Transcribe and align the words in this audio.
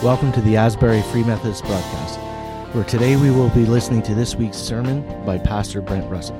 Welcome 0.00 0.30
to 0.34 0.40
the 0.42 0.56
Asbury 0.56 1.02
Free 1.02 1.24
Methodist 1.24 1.64
broadcast, 1.64 2.20
where 2.72 2.84
today 2.84 3.16
we 3.16 3.32
will 3.32 3.48
be 3.48 3.66
listening 3.66 4.00
to 4.02 4.14
this 4.14 4.36
week's 4.36 4.56
sermon 4.56 5.02
by 5.26 5.38
Pastor 5.38 5.80
Brent 5.80 6.08
Russell. 6.08 6.36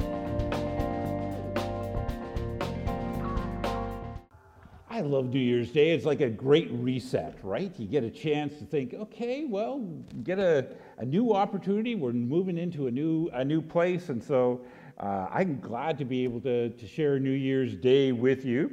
I 4.88 5.00
love 5.00 5.30
New 5.30 5.40
Year's 5.40 5.72
Day. 5.72 5.90
It's 5.90 6.04
like 6.04 6.20
a 6.20 6.30
great 6.30 6.70
reset, 6.70 7.36
right? 7.42 7.72
You 7.76 7.88
get 7.88 8.04
a 8.04 8.10
chance 8.10 8.56
to 8.60 8.64
think, 8.64 8.94
okay, 8.94 9.44
well, 9.44 9.80
get 10.22 10.38
a, 10.38 10.68
a 10.98 11.04
new 11.04 11.34
opportunity. 11.34 11.96
We're 11.96 12.12
moving 12.12 12.58
into 12.58 12.86
a 12.86 12.92
new, 12.92 13.28
a 13.32 13.44
new 13.44 13.60
place. 13.60 14.08
And 14.08 14.22
so 14.22 14.60
uh, 14.98 15.26
I'm 15.32 15.58
glad 15.58 15.98
to 15.98 16.04
be 16.04 16.22
able 16.22 16.40
to, 16.42 16.68
to 16.68 16.86
share 16.86 17.18
New 17.18 17.32
Year's 17.32 17.74
Day 17.74 18.12
with 18.12 18.44
you. 18.44 18.72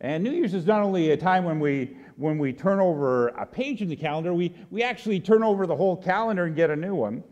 And 0.00 0.22
New 0.22 0.30
Year's 0.30 0.54
is 0.54 0.66
not 0.66 0.82
only 0.82 1.10
a 1.10 1.16
time 1.16 1.44
when 1.44 1.58
we 1.58 1.96
when 2.18 2.36
we 2.36 2.52
turn 2.52 2.80
over 2.80 3.28
a 3.28 3.46
page 3.46 3.80
in 3.80 3.88
the 3.88 3.94
calendar, 3.94 4.34
we, 4.34 4.52
we 4.70 4.82
actually 4.82 5.20
turn 5.20 5.44
over 5.44 5.68
the 5.68 5.76
whole 5.76 5.96
calendar 5.96 6.46
and 6.46 6.56
get 6.56 6.68
a 6.68 6.74
new 6.74 6.94
one. 6.96 7.22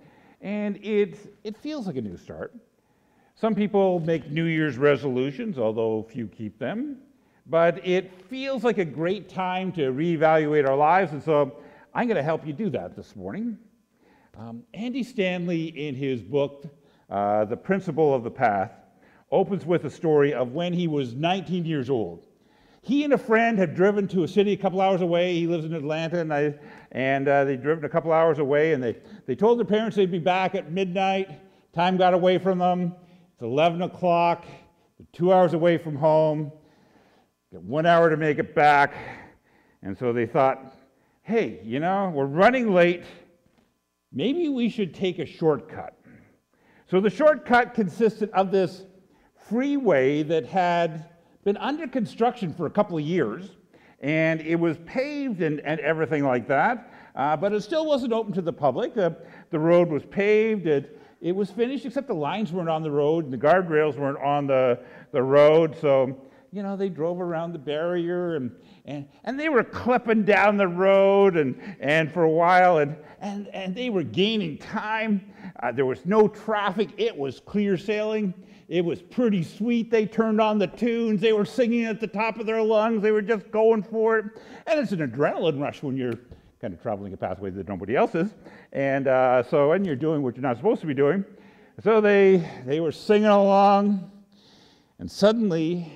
And 0.40 0.76
it, 0.76 1.36
it 1.42 1.56
feels 1.56 1.88
like 1.88 1.96
a 1.96 2.00
new 2.00 2.16
start. 2.16 2.54
Some 3.34 3.56
people 3.56 3.98
make 3.98 4.30
New 4.30 4.44
Year's 4.44 4.78
resolutions, 4.78 5.58
although 5.58 6.04
few 6.04 6.28
keep 6.28 6.60
them. 6.60 6.98
But 7.48 7.84
it 7.84 8.12
feels 8.28 8.62
like 8.62 8.78
a 8.78 8.84
great 8.84 9.28
time 9.28 9.72
to 9.72 9.92
reevaluate 9.92 10.68
our 10.68 10.76
lives. 10.76 11.12
And 11.12 11.22
so 11.22 11.58
I'm 11.92 12.06
going 12.06 12.16
to 12.16 12.22
help 12.22 12.46
you 12.46 12.52
do 12.52 12.70
that 12.70 12.94
this 12.94 13.16
morning. 13.16 13.58
Um, 14.38 14.62
Andy 14.72 15.02
Stanley, 15.02 15.64
in 15.64 15.96
his 15.96 16.22
book, 16.22 16.64
uh, 17.10 17.44
The 17.44 17.56
Principle 17.56 18.14
of 18.14 18.22
the 18.22 18.30
Path, 18.30 18.70
opens 19.32 19.66
with 19.66 19.84
a 19.84 19.90
story 19.90 20.32
of 20.32 20.52
when 20.52 20.72
he 20.72 20.86
was 20.86 21.14
19 21.14 21.64
years 21.64 21.90
old 21.90 22.24
he 22.86 23.02
and 23.02 23.12
a 23.12 23.18
friend 23.18 23.58
had 23.58 23.74
driven 23.74 24.06
to 24.06 24.22
a 24.22 24.28
city 24.28 24.52
a 24.52 24.56
couple 24.56 24.80
hours 24.80 25.00
away. 25.00 25.34
He 25.34 25.48
lives 25.48 25.64
in 25.64 25.74
Atlanta, 25.74 26.20
and, 26.20 26.32
I, 26.32 26.54
and 26.92 27.26
uh, 27.26 27.42
they'd 27.42 27.60
driven 27.60 27.84
a 27.84 27.88
couple 27.88 28.12
hours 28.12 28.38
away, 28.38 28.74
and 28.74 28.82
they, 28.82 28.96
they 29.26 29.34
told 29.34 29.58
their 29.58 29.64
parents 29.64 29.96
they'd 29.96 30.08
be 30.08 30.20
back 30.20 30.54
at 30.54 30.70
midnight. 30.70 31.28
Time 31.72 31.96
got 31.96 32.14
away 32.14 32.38
from 32.38 32.60
them. 32.60 32.94
It's 33.32 33.42
11 33.42 33.82
o'clock. 33.82 34.44
They're 34.98 35.06
two 35.12 35.32
hours 35.32 35.52
away 35.52 35.78
from 35.78 35.96
home. 35.96 36.52
Got 37.52 37.64
one 37.64 37.86
hour 37.86 38.08
to 38.08 38.16
make 38.16 38.38
it 38.38 38.54
back. 38.54 38.94
And 39.82 39.98
so 39.98 40.12
they 40.12 40.26
thought, 40.26 40.76
hey, 41.22 41.58
you 41.64 41.80
know, 41.80 42.12
we're 42.14 42.26
running 42.26 42.72
late. 42.72 43.02
Maybe 44.12 44.48
we 44.48 44.68
should 44.68 44.94
take 44.94 45.18
a 45.18 45.26
shortcut. 45.26 45.98
So 46.88 47.00
the 47.00 47.10
shortcut 47.10 47.74
consisted 47.74 48.30
of 48.30 48.52
this 48.52 48.84
freeway 49.48 50.22
that 50.22 50.46
had 50.46 51.06
been 51.46 51.56
under 51.58 51.86
construction 51.86 52.52
for 52.52 52.66
a 52.66 52.70
couple 52.70 52.98
of 52.98 53.04
years, 53.04 53.50
and 54.00 54.40
it 54.40 54.56
was 54.56 54.78
paved 54.84 55.42
and, 55.42 55.60
and 55.60 55.78
everything 55.78 56.24
like 56.24 56.48
that, 56.48 56.92
uh, 57.14 57.36
but 57.36 57.52
it 57.52 57.62
still 57.62 57.86
wasn't 57.86 58.12
open 58.12 58.32
to 58.32 58.42
the 58.42 58.52
public. 58.52 58.96
Uh, 58.96 59.10
the 59.52 59.58
road 59.58 59.88
was 59.88 60.04
paved, 60.06 60.66
it, 60.66 61.00
it 61.20 61.30
was 61.30 61.48
finished, 61.48 61.86
except 61.86 62.08
the 62.08 62.14
lines 62.14 62.52
weren't 62.52 62.68
on 62.68 62.82
the 62.82 62.90
road, 62.90 63.22
and 63.22 63.32
the 63.32 63.38
guardrails 63.38 63.96
weren't 63.96 64.18
on 64.18 64.48
the, 64.48 64.80
the 65.12 65.22
road, 65.22 65.76
so 65.80 66.20
you 66.50 66.64
know, 66.64 66.76
they 66.76 66.88
drove 66.88 67.20
around 67.20 67.52
the 67.52 67.58
barrier 67.58 68.36
and, 68.36 68.50
and, 68.86 69.06
and 69.24 69.38
they 69.38 69.48
were 69.48 69.62
clipping 69.62 70.24
down 70.24 70.56
the 70.56 70.66
road 70.66 71.36
and, 71.36 71.60
and 71.80 72.10
for 72.10 72.22
a 72.22 72.30
while 72.30 72.78
and, 72.78 72.96
and, 73.20 73.48
and 73.48 73.74
they 73.74 73.90
were 73.90 74.02
gaining 74.02 74.56
time. 74.56 75.32
Uh, 75.62 75.70
there 75.70 75.84
was 75.84 76.06
no 76.06 76.26
traffic, 76.26 76.88
it 76.96 77.14
was 77.14 77.40
clear 77.40 77.76
sailing. 77.76 78.32
It 78.68 78.84
was 78.84 79.00
pretty 79.00 79.44
sweet. 79.44 79.90
They 79.90 80.06
turned 80.06 80.40
on 80.40 80.58
the 80.58 80.66
tunes. 80.66 81.20
They 81.20 81.32
were 81.32 81.44
singing 81.44 81.84
at 81.84 82.00
the 82.00 82.06
top 82.06 82.38
of 82.38 82.46
their 82.46 82.62
lungs. 82.62 83.02
They 83.02 83.12
were 83.12 83.22
just 83.22 83.50
going 83.50 83.82
for 83.82 84.18
it. 84.18 84.24
And 84.66 84.80
it's 84.80 84.92
an 84.92 85.08
adrenaline 85.08 85.60
rush 85.60 85.82
when 85.82 85.96
you're 85.96 86.18
kind 86.60 86.74
of 86.74 86.82
traveling 86.82 87.12
a 87.12 87.16
pathway 87.16 87.50
that 87.50 87.68
nobody 87.68 87.94
else 87.94 88.14
is. 88.14 88.34
And 88.72 89.06
uh, 89.06 89.44
so, 89.44 89.72
and 89.72 89.86
you're 89.86 89.94
doing 89.94 90.22
what 90.22 90.34
you're 90.34 90.42
not 90.42 90.56
supposed 90.56 90.80
to 90.80 90.86
be 90.86 90.94
doing. 90.94 91.24
So 91.84 92.00
they, 92.00 92.48
they 92.64 92.80
were 92.80 92.92
singing 92.92 93.28
along. 93.28 94.10
And 94.98 95.08
suddenly, 95.08 95.92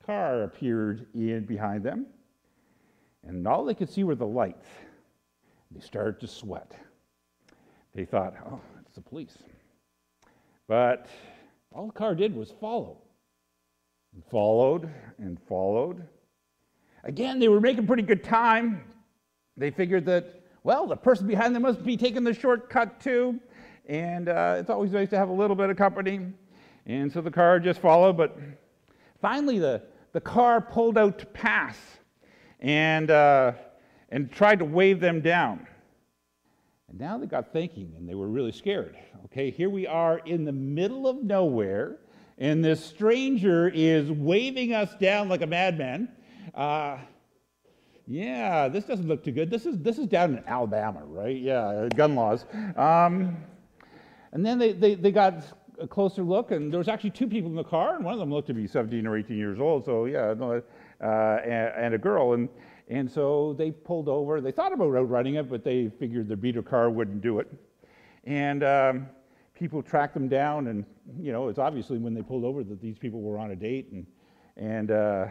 a 0.00 0.06
car 0.06 0.44
appeared 0.44 1.06
in 1.14 1.44
behind 1.44 1.82
them. 1.82 2.06
And 3.26 3.46
all 3.46 3.64
they 3.64 3.74
could 3.74 3.90
see 3.90 4.04
were 4.04 4.14
the 4.14 4.26
lights. 4.26 4.66
They 5.70 5.80
started 5.80 6.20
to 6.20 6.26
sweat. 6.26 6.72
They 7.94 8.06
thought, 8.06 8.34
oh, 8.46 8.60
it's 8.80 8.94
the 8.94 9.02
police. 9.02 9.36
But 10.68 11.08
all 11.72 11.86
the 11.86 11.92
car 11.92 12.14
did 12.14 12.34
was 12.34 12.50
follow. 12.60 12.98
And 14.14 14.24
followed 14.30 14.90
and 15.18 15.38
followed. 15.48 16.02
Again, 17.04 17.38
they 17.38 17.48
were 17.48 17.60
making 17.60 17.86
pretty 17.86 18.02
good 18.02 18.24
time. 18.24 18.82
They 19.56 19.70
figured 19.70 20.04
that, 20.06 20.42
well, 20.64 20.86
the 20.86 20.96
person 20.96 21.26
behind 21.26 21.54
them 21.54 21.62
must 21.62 21.84
be 21.84 21.96
taking 21.96 22.24
the 22.24 22.34
shortcut 22.34 23.00
too. 23.00 23.38
And 23.86 24.28
uh, 24.28 24.56
it's 24.58 24.70
always 24.70 24.92
nice 24.92 25.10
to 25.10 25.18
have 25.18 25.28
a 25.28 25.32
little 25.32 25.56
bit 25.56 25.70
of 25.70 25.76
company. 25.76 26.20
And 26.86 27.12
so 27.12 27.20
the 27.20 27.30
car 27.30 27.60
just 27.60 27.80
followed, 27.80 28.16
but 28.16 28.36
finally 29.20 29.58
the, 29.58 29.82
the 30.12 30.20
car 30.20 30.60
pulled 30.60 30.96
out 30.96 31.18
to 31.18 31.26
pass 31.26 31.76
and, 32.60 33.10
uh, 33.10 33.52
and 34.08 34.32
tried 34.32 34.58
to 34.60 34.64
wave 34.64 35.00
them 35.00 35.20
down. 35.20 35.66
And 36.88 36.98
now 36.98 37.18
they 37.18 37.26
got 37.26 37.52
thinking 37.52 37.92
and 37.96 38.08
they 38.08 38.14
were 38.14 38.28
really 38.28 38.52
scared. 38.52 38.96
Okay, 39.26 39.50
here 39.50 39.68
we 39.68 39.86
are 39.86 40.18
in 40.18 40.44
the 40.44 40.52
middle 40.52 41.06
of 41.06 41.22
nowhere, 41.22 41.98
and 42.38 42.64
this 42.64 42.82
stranger 42.84 43.68
is 43.68 44.10
waving 44.10 44.72
us 44.72 44.94
down 44.98 45.28
like 45.28 45.42
a 45.42 45.46
madman. 45.46 46.08
Uh, 46.54 46.98
yeah, 48.06 48.68
this 48.68 48.84
doesn't 48.84 49.06
look 49.06 49.22
too 49.22 49.32
good. 49.32 49.50
This 49.50 49.66
is, 49.66 49.78
this 49.78 49.98
is 49.98 50.06
down 50.06 50.38
in 50.38 50.42
Alabama, 50.46 51.02
right? 51.04 51.36
Yeah, 51.36 51.88
gun 51.94 52.14
laws. 52.14 52.46
Um, 52.76 53.36
and 54.32 54.44
then 54.44 54.58
they, 54.58 54.72
they, 54.72 54.94
they 54.94 55.12
got 55.12 55.44
a 55.78 55.86
closer 55.86 56.22
look, 56.22 56.50
and 56.50 56.72
there 56.72 56.78
was 56.78 56.88
actually 56.88 57.10
two 57.10 57.28
people 57.28 57.50
in 57.50 57.56
the 57.56 57.64
car, 57.64 57.96
and 57.96 58.04
one 58.04 58.14
of 58.14 58.20
them 58.20 58.30
looked 58.30 58.48
to 58.48 58.54
be 58.54 58.66
17 58.66 59.06
or 59.06 59.18
18 59.18 59.36
years 59.36 59.60
old, 59.60 59.84
so 59.84 60.06
yeah, 60.06 60.34
uh, 60.40 61.04
and, 61.44 61.72
and, 61.76 61.94
a 61.94 61.98
girl. 61.98 62.32
And, 62.32 62.48
and 62.88 63.10
so 63.10 63.54
they 63.56 63.70
pulled 63.70 64.08
over. 64.08 64.40
They 64.40 64.52
thought 64.52 64.72
about 64.72 64.96
outrunning 64.96 65.34
it, 65.34 65.48
but 65.48 65.62
they 65.62 65.90
figured 65.98 66.28
the 66.28 66.36
beater 66.36 66.62
car 66.62 66.90
wouldn't 66.90 67.20
do 67.20 67.38
it. 67.38 67.48
And 68.24 68.64
um, 68.64 69.06
people 69.54 69.82
tracked 69.82 70.14
them 70.14 70.28
down, 70.28 70.68
and 70.68 70.84
you 71.18 71.32
know, 71.32 71.48
it's 71.48 71.58
obviously 71.58 71.98
when 71.98 72.14
they 72.14 72.22
pulled 72.22 72.44
over 72.44 72.64
that 72.64 72.80
these 72.80 72.98
people 72.98 73.20
were 73.20 73.38
on 73.38 73.50
a 73.50 73.56
date, 73.56 73.90
and 73.92 74.06
and 74.56 74.90
uh, 74.90 75.26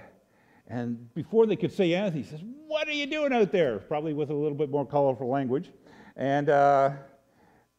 and 0.67 1.13
before 1.13 1.45
they 1.45 1.55
could 1.55 1.71
say 1.71 1.93
anything, 1.93 2.23
he 2.23 2.29
says, 2.29 2.41
"What 2.67 2.87
are 2.87 2.93
you 2.93 3.07
doing 3.07 3.33
out 3.33 3.51
there?" 3.51 3.79
Probably 3.79 4.13
with 4.13 4.29
a 4.29 4.35
little 4.35 4.57
bit 4.57 4.69
more 4.69 4.85
colorful 4.85 5.27
language, 5.27 5.71
and 6.15 6.49
uh, 6.49 6.91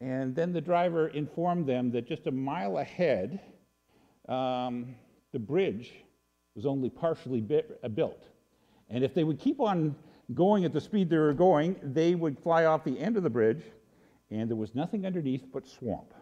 and 0.01 0.35
then 0.35 0.53
the 0.53 0.61
driver 0.61 1.09
informed 1.09 1.67
them 1.67 1.91
that 1.93 2.07
just 2.07 2.27
a 2.27 2.31
mile 2.33 2.79
ahead, 2.79 3.41
um, 4.29 4.95
the 5.33 5.39
bridge 5.39 5.93
was 6.55 6.67
only 6.67 6.91
partially 6.91 7.45
uh, 7.83 7.89
built, 7.89 8.25
and 8.91 9.05
if 9.05 9.15
they 9.15 9.25
would 9.25 9.39
keep 9.39 9.61
on 9.61 9.95
going 10.35 10.65
at 10.65 10.73
the 10.73 10.81
speed 10.81 11.09
they 11.09 11.17
were 11.17 11.33
going, 11.33 11.77
they 11.83 12.15
would 12.15 12.39
fly 12.39 12.65
off 12.65 12.85
the 12.85 12.99
end 12.99 13.17
of 13.17 13.23
the 13.23 13.31
bridge, 13.31 13.63
and 14.31 14.49
there 14.49 14.57
was 14.57 14.75
nothing 14.75 15.07
underneath 15.07 15.45
but 15.53 15.67
swamp. 15.67 16.13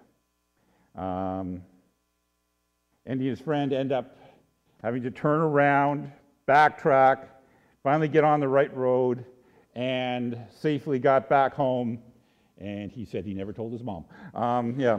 Um, 0.97 1.63
and 3.05 3.21
his 3.21 3.41
friend 3.41 3.73
end 3.73 3.93
up 3.93 4.17
having 4.83 5.03
to 5.03 5.11
turn 5.11 5.41
around, 5.41 6.11
backtrack, 6.49 7.27
finally 7.83 8.09
get 8.09 8.25
on 8.25 8.41
the 8.41 8.49
right 8.49 8.75
road, 8.77 9.25
and 9.75 10.39
safely 10.51 10.99
got 10.99 11.29
back 11.29 11.55
home. 11.55 11.99
And 12.59 12.91
he 12.91 13.05
said 13.05 13.25
he 13.25 13.35
never 13.35 13.53
told 13.53 13.73
his 13.73 13.83
mom. 13.83 14.05
Um, 14.35 14.79
yeah. 14.79 14.99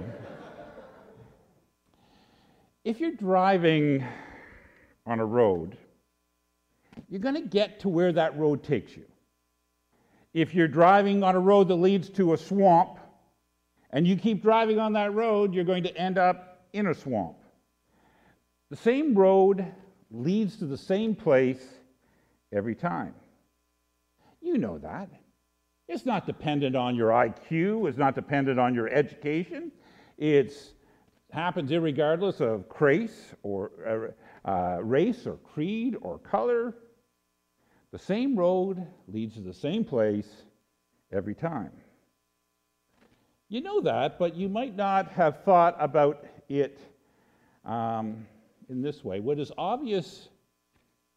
if 2.84 3.00
you're 3.00 3.16
driving 3.16 4.06
on 5.06 5.20
a 5.20 5.26
road, 5.26 5.78
you're 7.10 7.20
going 7.20 7.36
to 7.36 7.42
get 7.42 7.82
to 7.82 7.90
where 7.90 8.12
that 8.12 8.38
road 8.38 8.64
takes 8.64 8.96
you. 8.96 9.06
If 10.34 10.54
you're 10.54 10.68
driving 10.68 11.24
on 11.24 11.36
a 11.36 11.40
road 11.40 11.68
that 11.70 11.76
leads 11.76 12.10
to 12.12 12.34
a 12.34 12.38
swamp, 12.38 13.00
and 13.92 14.06
you 14.06 14.16
keep 14.16 14.42
driving 14.42 14.80
on 14.80 14.94
that 14.94 15.14
road, 15.14 15.54
you're 15.54 15.64
going 15.64 15.84
to 15.84 15.98
end 15.98 16.18
up 16.18 16.66
in 16.74 16.88
a 16.88 16.94
swamp. 16.94 17.38
The 18.70 18.76
same 18.76 19.16
road 19.16 19.66
leads 20.12 20.58
to 20.58 20.66
the 20.66 20.78
same 20.78 21.16
place 21.16 21.64
every 22.52 22.76
time. 22.76 23.14
You 24.42 24.58
know 24.58 24.78
that. 24.80 25.10
It's 25.88 26.06
not 26.06 26.26
dependent 26.26 26.76
on 26.76 26.96
your 26.96 27.10
IQ, 27.10 27.88
it's 27.88 27.98
not 27.98 28.14
dependent 28.14 28.60
on 28.60 28.76
your 28.76 28.90
education. 28.90 29.72
It 30.18 30.54
happens 31.32 31.72
regardless 31.72 32.42
of 32.42 32.66
race 32.80 33.34
or 33.44 34.14
uh, 34.46 34.78
race 34.82 35.26
or 35.26 35.38
creed 35.38 35.96
or 36.02 36.18
color. 36.18 36.76
The 37.98 38.04
same 38.04 38.36
road 38.36 38.86
leads 39.08 39.34
to 39.34 39.42
the 39.42 39.56
same 39.56 39.84
place 39.84 40.28
every 41.12 41.34
time. 41.34 41.72
You 43.50 43.62
know 43.62 43.82
that, 43.82 44.20
but 44.20 44.36
you 44.36 44.50
might 44.50 44.76
not 44.76 45.10
have 45.14 45.44
thought 45.44 45.76
about 45.80 46.24
it 46.48 46.78
um, 47.66 48.28
in 48.70 48.84
this 48.84 49.04
way. 49.04 49.20
What 49.20 49.40
is 49.40 49.52
obvious 49.58 50.30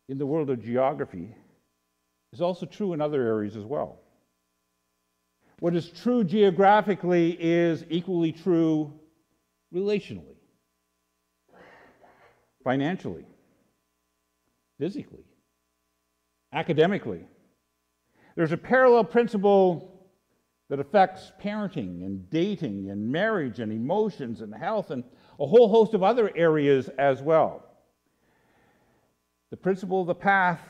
in 0.09 0.17
the 0.17 0.25
world 0.25 0.49
of 0.49 0.65
geography 0.65 1.35
is 2.33 2.41
also 2.41 2.65
true 2.65 2.95
in 2.95 3.03
other 3.03 3.27
areas 3.27 3.57
as 3.57 3.65
well. 3.67 4.01
What 5.59 5.77
is 5.77 5.91
true 5.91 6.25
geographically 6.25 7.37
is 7.39 7.85
equally 7.91 8.33
true 8.33 8.91
relationally, 9.71 10.39
financially, 12.65 13.27
physically, 14.79 15.27
academically. 16.53 17.27
There's 18.37 18.53
a 18.53 18.57
parallel 18.57 19.05
principle 19.05 20.09
that 20.69 20.81
affects 20.81 21.33
parenting 21.43 22.05
and 22.07 22.29
dating 22.31 22.91
and 22.91 23.11
marriage 23.11 23.59
and 23.59 23.73
emotions 23.73 24.41
and 24.41 24.55
health 24.55 24.91
and 24.91 25.03
a 25.39 25.47
whole 25.47 25.69
host 25.69 25.95
of 25.95 26.03
other 26.03 26.31
areas 26.37 26.89
as 26.99 27.23
well. 27.23 27.65
The 29.51 29.57
principle 29.57 30.03
of 30.03 30.07
the 30.07 30.15
path 30.15 30.61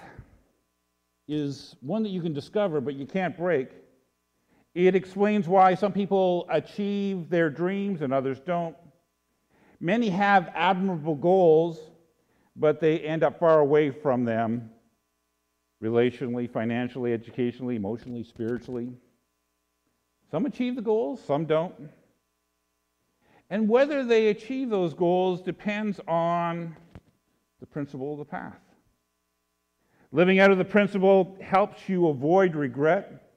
is 1.29 1.77
one 1.81 2.03
that 2.03 2.09
you 2.09 2.23
can 2.23 2.33
discover 2.33 2.81
but 2.81 2.95
you 2.95 3.07
can't 3.07 3.37
break. 3.37 3.69
It 4.75 4.95
explains 4.95 5.49
why 5.49 5.75
some 5.75 5.93
people 5.93 6.47
achieve 6.51 7.29
their 7.29 7.51
dreams 7.51 8.03
and 8.03 8.13
others 8.13 8.41
don't. 8.41 8.77
Many 9.81 10.09
have 10.11 10.51
admirable 10.55 11.15
goals, 11.15 11.79
but 12.57 12.81
they 12.81 13.01
end 13.01 13.23
up 13.23 13.39
far 13.39 13.61
away 13.61 13.91
from 13.91 14.25
them 14.25 14.71
relationally, 15.83 16.51
financially, 16.51 17.13
educationally, 17.13 17.77
emotionally, 17.77 18.23
spiritually. 18.23 18.93
Some 20.31 20.47
achieve 20.47 20.77
the 20.77 20.83
goals, 20.83 21.23
some 21.25 21.47
don't. 21.47 21.91
And 23.49 23.69
whether 23.69 24.05
they 24.05 24.29
achieve 24.29 24.71
those 24.71 24.95
goals 24.95 25.43
depends 25.43 26.01
on 26.07 26.77
the 27.59 27.67
principle 27.67 28.13
of 28.13 28.19
the 28.19 28.25
path. 28.25 28.61
Living 30.13 30.39
out 30.39 30.51
of 30.51 30.59
the 30.59 30.65
principle 30.65 31.37
helps 31.41 31.89
you 31.89 32.09
avoid 32.09 32.55
regret. 32.55 33.31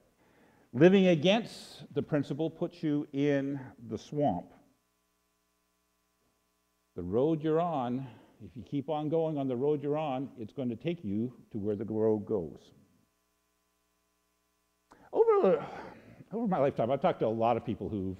Living 0.72 1.08
against 1.08 1.84
the 1.94 2.02
principle 2.02 2.50
puts 2.50 2.82
you 2.82 3.06
in 3.12 3.60
the 3.88 3.98
swamp. 3.98 4.46
The 6.96 7.02
road 7.02 7.42
you're 7.42 7.60
on, 7.60 8.06
if 8.44 8.50
you 8.54 8.62
keep 8.62 8.90
on 8.90 9.08
going 9.08 9.38
on 9.38 9.48
the 9.48 9.56
road 9.56 9.82
you're 9.82 9.96
on, 9.96 10.28
it's 10.38 10.52
going 10.52 10.68
to 10.68 10.76
take 10.76 11.02
you 11.02 11.32
to 11.52 11.58
where 11.58 11.76
the 11.76 11.84
road 11.84 12.26
goes. 12.26 12.72
Over, 15.12 15.64
over 16.32 16.46
my 16.46 16.58
lifetime, 16.58 16.90
I've 16.90 17.00
talked 17.00 17.20
to 17.20 17.26
a 17.26 17.28
lot 17.28 17.56
of 17.56 17.64
people 17.64 17.88
who've, 17.88 18.18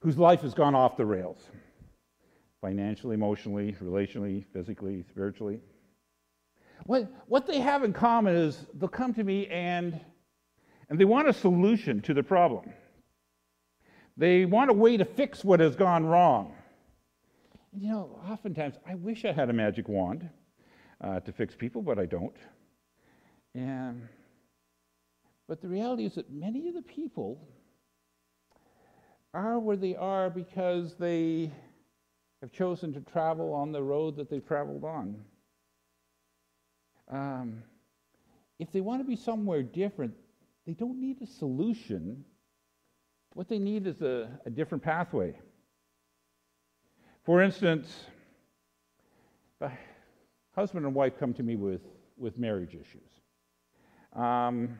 whose 0.00 0.18
life 0.18 0.40
has 0.40 0.52
gone 0.52 0.74
off 0.74 0.96
the 0.96 1.06
rails 1.06 1.46
financially, 2.60 3.14
emotionally, 3.14 3.76
relationally, 3.80 4.44
physically, 4.52 5.04
spiritually. 5.08 5.60
What, 6.86 7.08
what 7.28 7.46
they 7.46 7.60
have 7.60 7.84
in 7.84 7.92
common 7.92 8.34
is 8.34 8.66
they'll 8.74 8.88
come 8.88 9.14
to 9.14 9.22
me 9.22 9.46
and, 9.46 10.00
and 10.90 10.98
they 10.98 11.04
want 11.04 11.28
a 11.28 11.32
solution 11.32 12.00
to 12.02 12.14
the 12.14 12.22
problem. 12.22 12.72
They 14.16 14.44
want 14.44 14.70
a 14.70 14.74
way 14.74 14.96
to 14.96 15.04
fix 15.04 15.44
what 15.44 15.60
has 15.60 15.76
gone 15.76 16.04
wrong. 16.04 16.55
You 17.78 17.90
know, 17.90 18.18
oftentimes 18.26 18.76
I 18.88 18.94
wish 18.94 19.26
I 19.26 19.32
had 19.32 19.50
a 19.50 19.52
magic 19.52 19.86
wand 19.86 20.30
uh, 21.02 21.20
to 21.20 21.30
fix 21.30 21.54
people, 21.54 21.82
but 21.82 21.98
I 21.98 22.06
don't. 22.06 22.36
And, 23.54 24.08
but 25.46 25.60
the 25.60 25.68
reality 25.68 26.06
is 26.06 26.14
that 26.14 26.32
many 26.32 26.68
of 26.68 26.74
the 26.74 26.80
people 26.80 27.46
are 29.34 29.58
where 29.58 29.76
they 29.76 29.94
are 29.94 30.30
because 30.30 30.94
they 30.98 31.52
have 32.40 32.50
chosen 32.50 32.94
to 32.94 33.00
travel 33.00 33.52
on 33.52 33.72
the 33.72 33.82
road 33.82 34.16
that 34.16 34.30
they've 34.30 34.46
traveled 34.46 34.84
on. 34.84 35.22
Um, 37.10 37.62
if 38.58 38.72
they 38.72 38.80
want 38.80 39.02
to 39.02 39.04
be 39.06 39.16
somewhere 39.16 39.62
different, 39.62 40.14
they 40.66 40.72
don't 40.72 40.98
need 40.98 41.20
a 41.20 41.26
solution. 41.26 42.24
What 43.34 43.50
they 43.50 43.58
need 43.58 43.86
is 43.86 44.00
a, 44.00 44.30
a 44.46 44.50
different 44.50 44.82
pathway. 44.82 45.38
For 47.26 47.42
instance, 47.42 47.92
a 49.60 49.70
husband 50.54 50.86
and 50.86 50.94
wife 50.94 51.18
come 51.18 51.34
to 51.34 51.42
me 51.42 51.56
with, 51.56 51.82
with 52.16 52.38
marriage 52.38 52.74
issues. 52.74 53.10
Um, 54.14 54.78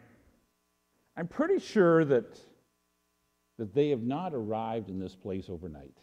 I'm 1.16 1.26
pretty 1.26 1.58
sure 1.58 2.04
that, 2.04 2.38
that 3.58 3.74
they 3.74 3.90
have 3.90 4.02
not 4.02 4.32
arrived 4.32 4.90
in 4.90 5.00
this 5.00 5.16
place 5.16 5.50
overnight. 5.50 5.98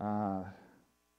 Uh, 0.00 0.44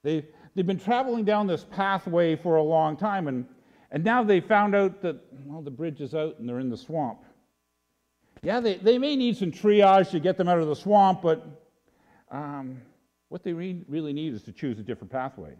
they, 0.02 0.26
they've 0.56 0.66
been 0.66 0.80
traveling 0.80 1.24
down 1.24 1.46
this 1.46 1.64
pathway 1.70 2.34
for 2.34 2.56
a 2.56 2.62
long 2.62 2.96
time, 2.96 3.28
and 3.28 3.46
and 3.92 4.02
now 4.02 4.24
they 4.24 4.40
found 4.40 4.74
out 4.74 5.00
that, 5.02 5.20
well, 5.46 5.62
the 5.62 5.70
bridge 5.70 6.00
is 6.00 6.16
out 6.16 6.40
and 6.40 6.48
they're 6.48 6.58
in 6.58 6.68
the 6.68 6.76
swamp. 6.76 7.20
Yeah, 8.42 8.58
they, 8.58 8.74
they 8.74 8.98
may 8.98 9.14
need 9.14 9.36
some 9.36 9.52
triage 9.52 10.10
to 10.10 10.18
get 10.18 10.36
them 10.36 10.48
out 10.48 10.58
of 10.58 10.66
the 10.66 10.74
swamp, 10.74 11.22
but 11.22 11.46
um, 12.28 12.82
what 13.34 13.42
they 13.42 13.52
re- 13.52 13.82
really 13.88 14.12
need 14.12 14.32
is 14.32 14.44
to 14.44 14.52
choose 14.52 14.78
a 14.78 14.82
different 14.84 15.10
pathway. 15.10 15.56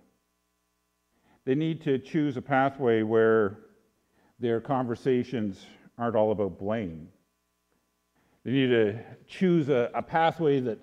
They 1.45 1.57
need 1.57 1.83
to 1.83 1.99
choose 1.99 2.37
a 2.37 2.41
pathway 2.41 3.03
where 3.03 3.59
their 4.39 4.61
conversations 4.61 5.67
aren't 5.99 6.15
all 6.15 6.31
about 6.31 6.57
blame. 6.57 7.09
They 8.45 8.53
need 8.53 8.69
to 8.69 9.01
choose 9.27 9.71
a, 9.71 9.91
a 9.93 10.03
pathway 10.03 10.61
that 10.61 10.79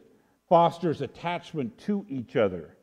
fosters 0.50 1.00
attachment 1.00 1.78
to 1.86 2.06
each 2.10 2.36
other 2.36 2.76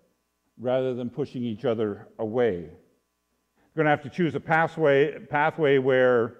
rather 0.58 0.94
than 0.94 1.10
pushing 1.10 1.44
each 1.44 1.66
other 1.66 2.08
away 2.18 2.60
They're 2.62 3.84
going 3.84 3.84
to 3.84 3.90
have 3.90 4.02
to 4.04 4.08
choose 4.08 4.34
a 4.34 4.40
pathway, 4.40 5.18
pathway 5.18 5.76
where 5.76 6.34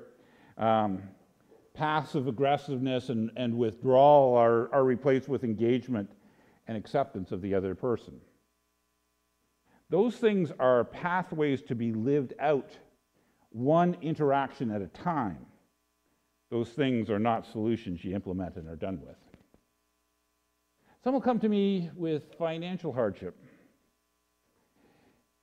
um, 0.56 1.02
passive 1.74 2.28
aggressiveness 2.28 3.10
and, 3.10 3.30
and 3.36 3.58
withdrawal 3.58 4.34
are, 4.38 4.72
are 4.72 4.84
replaced 4.84 5.28
with 5.28 5.44
engagement 5.44 6.08
and 6.68 6.76
acceptance 6.76 7.32
of 7.32 7.42
the 7.42 7.54
other 7.54 7.74
person. 7.74 8.20
Those 9.90 10.16
things 10.16 10.52
are 10.60 10.84
pathways 10.84 11.62
to 11.62 11.74
be 11.74 11.92
lived 11.92 12.34
out 12.38 12.70
one 13.50 13.96
interaction 14.02 14.70
at 14.70 14.82
a 14.82 14.88
time. 14.88 15.46
Those 16.50 16.68
things 16.68 17.10
are 17.10 17.18
not 17.18 17.46
solutions 17.46 18.04
you 18.04 18.14
implement 18.14 18.56
and 18.56 18.68
are 18.68 18.76
done 18.76 19.00
with. 19.00 19.16
Some 21.02 21.14
will 21.14 21.20
come 21.20 21.40
to 21.40 21.48
me 21.48 21.90
with 21.96 22.34
financial 22.38 22.92
hardship. 22.92 23.34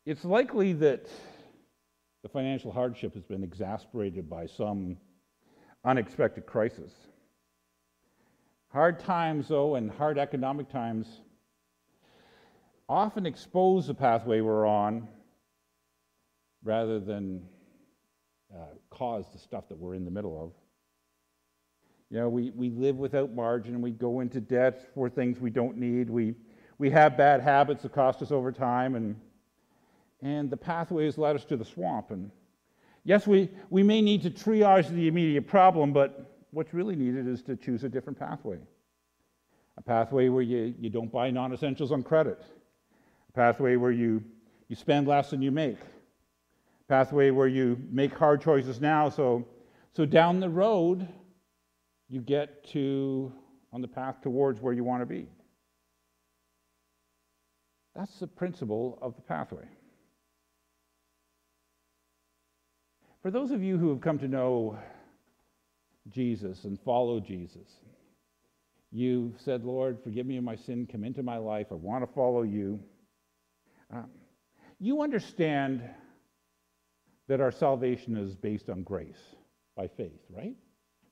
It's 0.06 0.24
likely 0.24 0.74
that 0.74 1.07
the 2.21 2.30
financial 2.30 2.71
hardship 2.71 3.16
has 3.16 3.24
been 3.24 3.44
exasperated 3.44 4.30
by 4.30 4.45
some 4.45 4.98
unexpected 5.83 6.45
crisis. 6.45 6.92
Hard 8.76 9.00
times, 9.00 9.48
though, 9.48 9.76
and 9.76 9.90
hard 9.90 10.18
economic 10.18 10.68
times 10.68 11.22
often 12.90 13.26
expose 13.26 13.88
the 13.88 13.94
pathway 13.94 14.42
we're 14.42 14.66
on 14.68 15.08
rather 16.62 17.00
than 17.00 17.42
uh, 18.54 18.66
cause 18.90 19.28
the 19.32 19.40
stuff 19.40 19.70
that 19.70 19.78
we're 19.78 19.94
in 19.94 20.04
the 20.04 20.12
middle 20.12 20.44
of. 20.44 20.52
You 22.10 22.20
know, 22.20 22.28
we, 22.28 22.50
we 22.50 22.70
live 22.70 22.98
without 22.98 23.34
margin, 23.34 23.82
we 23.82 23.92
go 23.92 24.20
into 24.20 24.42
debt 24.42 24.90
for 24.94 25.10
things 25.10 25.40
we 25.40 25.52
don't 25.52 25.78
need, 25.78 26.10
we, 26.10 26.36
we 26.78 26.90
have 26.90 27.16
bad 27.16 27.40
habits 27.40 27.84
that 27.84 27.94
cost 27.94 28.22
us 28.22 28.30
over 28.30 28.52
time, 28.52 28.96
and 28.96 29.16
and 30.22 30.50
the 30.50 30.58
pathways 30.58 31.18
led 31.18 31.38
us 31.38 31.46
to 31.46 31.56
the 31.56 31.64
swamp. 31.64 32.12
And 32.12 32.30
yes, 33.06 33.26
we, 33.26 33.52
we 33.70 33.84
may 33.84 34.02
need 34.02 34.22
to 34.24 34.30
triage 34.30 34.90
the 34.90 35.08
immediate 35.08 35.48
problem, 35.48 35.94
but 35.94 36.34
what's 36.56 36.74
really 36.74 36.95
needed 36.95 37.28
is 37.28 37.42
to 37.44 37.57
choose 37.57 37.83
a 37.83 37.90
different 37.90 38.18
pathway. 38.18 38.57
A 39.78 39.81
pathway 39.81 40.30
where 40.30 40.42
you, 40.42 40.74
you 40.80 40.90
don't 40.90 41.12
buy 41.12 41.30
non 41.30 41.54
essentials 41.54 41.92
on 41.92 42.02
credit, 42.02 42.42
a 43.30 43.31
pathway 43.33 43.76
where 43.76 43.92
you, 43.92 44.24
you 44.69 44.76
spend 44.76 45.06
less 45.06 45.30
than 45.30 45.42
you 45.42 45.52
make, 45.52 45.80
a 45.80 46.88
pathway 46.88 47.30
where 47.30 47.50
you 47.50 47.78
make 47.92 48.18
hard 48.18 48.42
choices 48.42 48.80
now 48.80 49.09
so, 49.09 49.45
so 49.92 50.06
down 50.06 50.40
the 50.40 50.50
road 50.50 51.06
you 52.07 52.21
get 52.21 52.66
to 52.69 53.33
on 53.74 53.81
the 53.81 53.88
path 53.88 54.21
towards 54.21 54.62
where 54.62 54.71
you 54.71 54.85
want 54.85 55.02
to 55.02 55.06
be. 55.06 55.28
That's 57.97 58.18
the 58.19 58.28
principle 58.28 58.97
of 59.02 59.14
the 59.18 59.21
pathway. 59.21 59.66
For 63.21 63.30
those 63.30 63.52
of 63.52 63.62
you 63.62 63.78
who 63.78 63.90
have 63.90 64.00
come 64.00 64.19
to 64.19 64.28
know 64.28 64.78
Jesus 66.09 66.64
and 66.66 66.80
follow 66.81 67.19
Jesus, 67.19 67.68
you've 68.92 69.40
said, 69.40 69.64
Lord, 69.64 69.97
forgive 70.04 70.26
me 70.26 70.38
of 70.38 70.44
my 70.44 70.56
sin, 70.56 70.88
come 70.90 71.04
into 71.04 71.24
my 71.24 71.38
life, 71.38 71.68
I 71.71 71.76
want 71.76 72.07
to 72.07 72.14
follow 72.14 72.44
you. 72.44 72.80
Um, 73.92 74.09
you 74.80 75.02
understand 75.02 75.81
that 77.28 77.42
our 77.42 77.52
salvation 77.52 78.18
is 78.18 78.35
based 78.35 78.69
on 78.69 78.83
grace 78.83 79.35
by 79.76 79.88
faith, 79.88 80.21
right? 80.30 80.56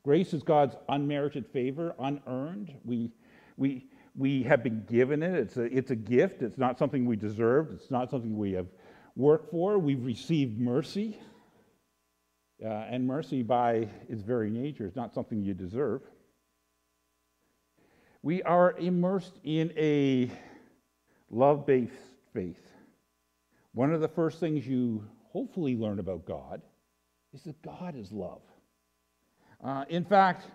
Grace 0.03 0.33
is 0.33 0.43
God's 0.43 0.75
unmerited 0.89 1.47
favor, 1.47 1.95
unearned. 1.97 2.73
We, 2.83 3.11
we, 3.57 3.87
we 4.15 4.43
have 4.43 4.63
been 4.63 4.83
given 4.85 5.23
it. 5.23 5.33
It's 5.33 5.57
a, 5.57 5.63
it's 5.63 5.91
a 5.91 5.95
gift. 5.95 6.41
It's 6.41 6.57
not 6.57 6.77
something 6.77 7.05
we 7.05 7.15
deserved. 7.15 7.73
It's 7.73 7.89
not 7.89 8.11
something 8.11 8.37
we 8.37 8.51
have 8.51 8.67
worked 9.15 9.49
for. 9.49 9.79
We've 9.79 10.03
received 10.03 10.59
mercy. 10.59 11.17
Uh, 12.63 12.85
and 12.89 13.05
mercy, 13.05 13.43
by 13.43 13.87
its 14.07 14.21
very 14.21 14.49
nature, 14.49 14.85
is 14.85 14.95
not 14.95 15.13
something 15.13 15.41
you 15.41 15.53
deserve. 15.53 16.01
We 18.21 18.41
are 18.43 18.77
immersed 18.77 19.37
in 19.43 19.73
a 19.75 20.31
love 21.29 21.65
based 21.65 21.91
faith. 22.33 22.61
One 23.73 23.93
of 23.93 23.99
the 23.99 24.07
first 24.07 24.39
things 24.39 24.65
you 24.65 25.05
hopefully 25.31 25.75
learn 25.75 25.99
about 25.99 26.25
God 26.25 26.61
is 27.33 27.43
that 27.43 27.61
God 27.61 27.97
is 27.97 28.11
love. 28.11 28.41
Uh, 29.61 29.83
in 29.89 30.05
fact, 30.05 30.45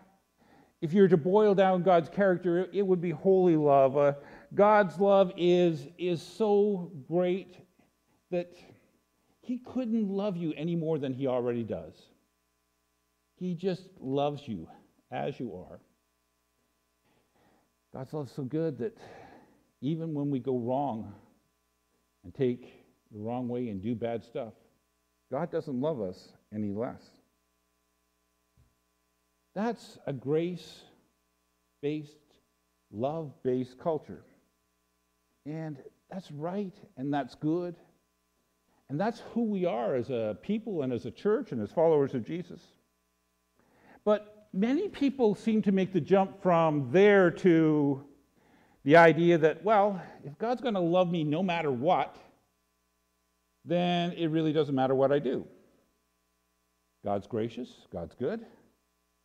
if 0.81 0.95
you 0.95 1.03
were 1.03 1.09
to 1.09 1.17
boil 1.17 1.55
down 1.55 1.83
God's 1.83 2.09
character, 2.09 2.69
it 2.73 2.87
would 2.87 3.01
be 3.03 3.11
holy 3.11 3.57
love. 3.57 3.97
Uh, 3.97 4.13
God's 4.55 4.99
love 4.99 5.33
is, 5.37 5.89
is 5.99 6.23
so 6.23 6.91
great 7.07 7.57
that 8.31 8.55
He 9.49 9.57
couldn't 9.57 10.11
love 10.11 10.37
you 10.37 10.53
any 10.59 10.77
more 10.77 10.99
than 10.99 11.15
He 11.15 11.27
already 11.27 11.63
does. 11.63 11.95
He 13.37 13.55
just 13.55 13.89
loves 13.99 14.47
you 14.47 14.69
as 15.11 15.41
you 15.41 15.55
are. 15.55 15.81
God's 17.95 18.13
love 18.13 18.27
is 18.27 18.33
so 18.33 18.43
good 18.43 18.77
that 18.77 18.99
even 19.81 20.13
when 20.13 20.29
we 20.29 20.39
go 20.39 20.59
wrong 20.59 21.15
and 22.25 22.35
take 22.35 22.85
the 23.11 23.19
wrong 23.19 23.49
way 23.49 23.71
and 23.71 23.83
do 23.83 23.95
bad 23.95 24.23
stuff, 24.23 24.53
God 25.33 25.51
doesn't 25.51 25.81
love 25.81 26.03
us 26.03 26.29
any 26.55 26.75
less. 26.75 27.01
That's 29.55 29.97
a 30.07 30.13
grace 30.13 30.83
based, 31.81 32.19
love 32.93 33.33
based 33.43 33.79
culture. 33.79 34.25
And 35.47 35.79
that's 36.11 36.31
right 36.33 36.75
and 36.99 37.11
that's 37.11 37.35
good. 37.35 37.77
And 38.91 38.99
that's 38.99 39.23
who 39.33 39.43
we 39.45 39.67
are 39.67 39.95
as 39.95 40.11
a 40.11 40.37
people 40.43 40.83
and 40.83 40.93
as 40.93 41.05
a 41.05 41.11
church 41.11 41.53
and 41.53 41.61
as 41.63 41.71
followers 41.71 42.15
of 42.15 42.27
Jesus. 42.27 42.61
But 44.05 44.49
many 44.53 44.89
people 44.89 45.35
seem 45.35 45.61
to 45.63 45.73
make 45.73 45.93
the 45.93 46.01
jump 46.01 46.43
from 46.43 46.89
there 46.91 47.31
to 47.31 48.05
the 48.85 48.97
idea 48.97 49.37
that, 49.39 49.63
well, 49.63 50.01
if 50.25 50.39
God's 50.39 50.63
going 50.63 50.75
to 50.75 50.81
love 50.81 51.11
me 51.11 51.23
no 51.25 51.43
matter 51.43 51.71
what, 51.71 52.17
then 53.65 54.13
it 54.13 54.29
really 54.29 54.53
doesn't 54.53 54.75
matter 54.75 54.95
what 54.95 55.13
I 55.13 55.19
do. 55.19 55.47
God's 57.05 57.27
gracious, 57.27 57.69
God's 57.93 58.15
good, 58.15 58.45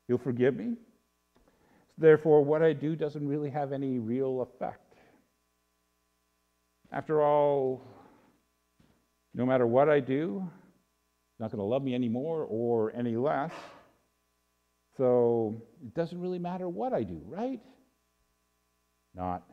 He'll 0.08 0.18
forgive 0.18 0.56
me. 0.56 0.76
Therefore, 1.98 2.44
what 2.44 2.62
I 2.62 2.74
do 2.74 2.96
doesn't 2.96 3.26
really 3.26 3.50
have 3.50 3.72
any 3.72 4.00
real 4.00 4.42
effect. 4.42 4.96
After 6.92 7.22
all, 7.22 7.82
no 9.34 9.46
matter 9.46 9.66
what 9.66 9.90
I 9.90 10.00
do, 10.00 10.48
not 11.40 11.52
going 11.52 11.60
to 11.60 11.66
love 11.66 11.84
me 11.84 11.96
any 11.96 12.10
more 12.10 12.46
or 12.50 12.94
any 12.96 13.16
less. 13.16 13.52
So 14.98 15.62
it 15.82 15.94
doesn't 15.94 16.20
really 16.20 16.40
matter 16.40 16.70
what 16.70 16.94
I 16.94 17.04
do, 17.04 17.22
right? 17.26 17.60
Not. 19.16 19.44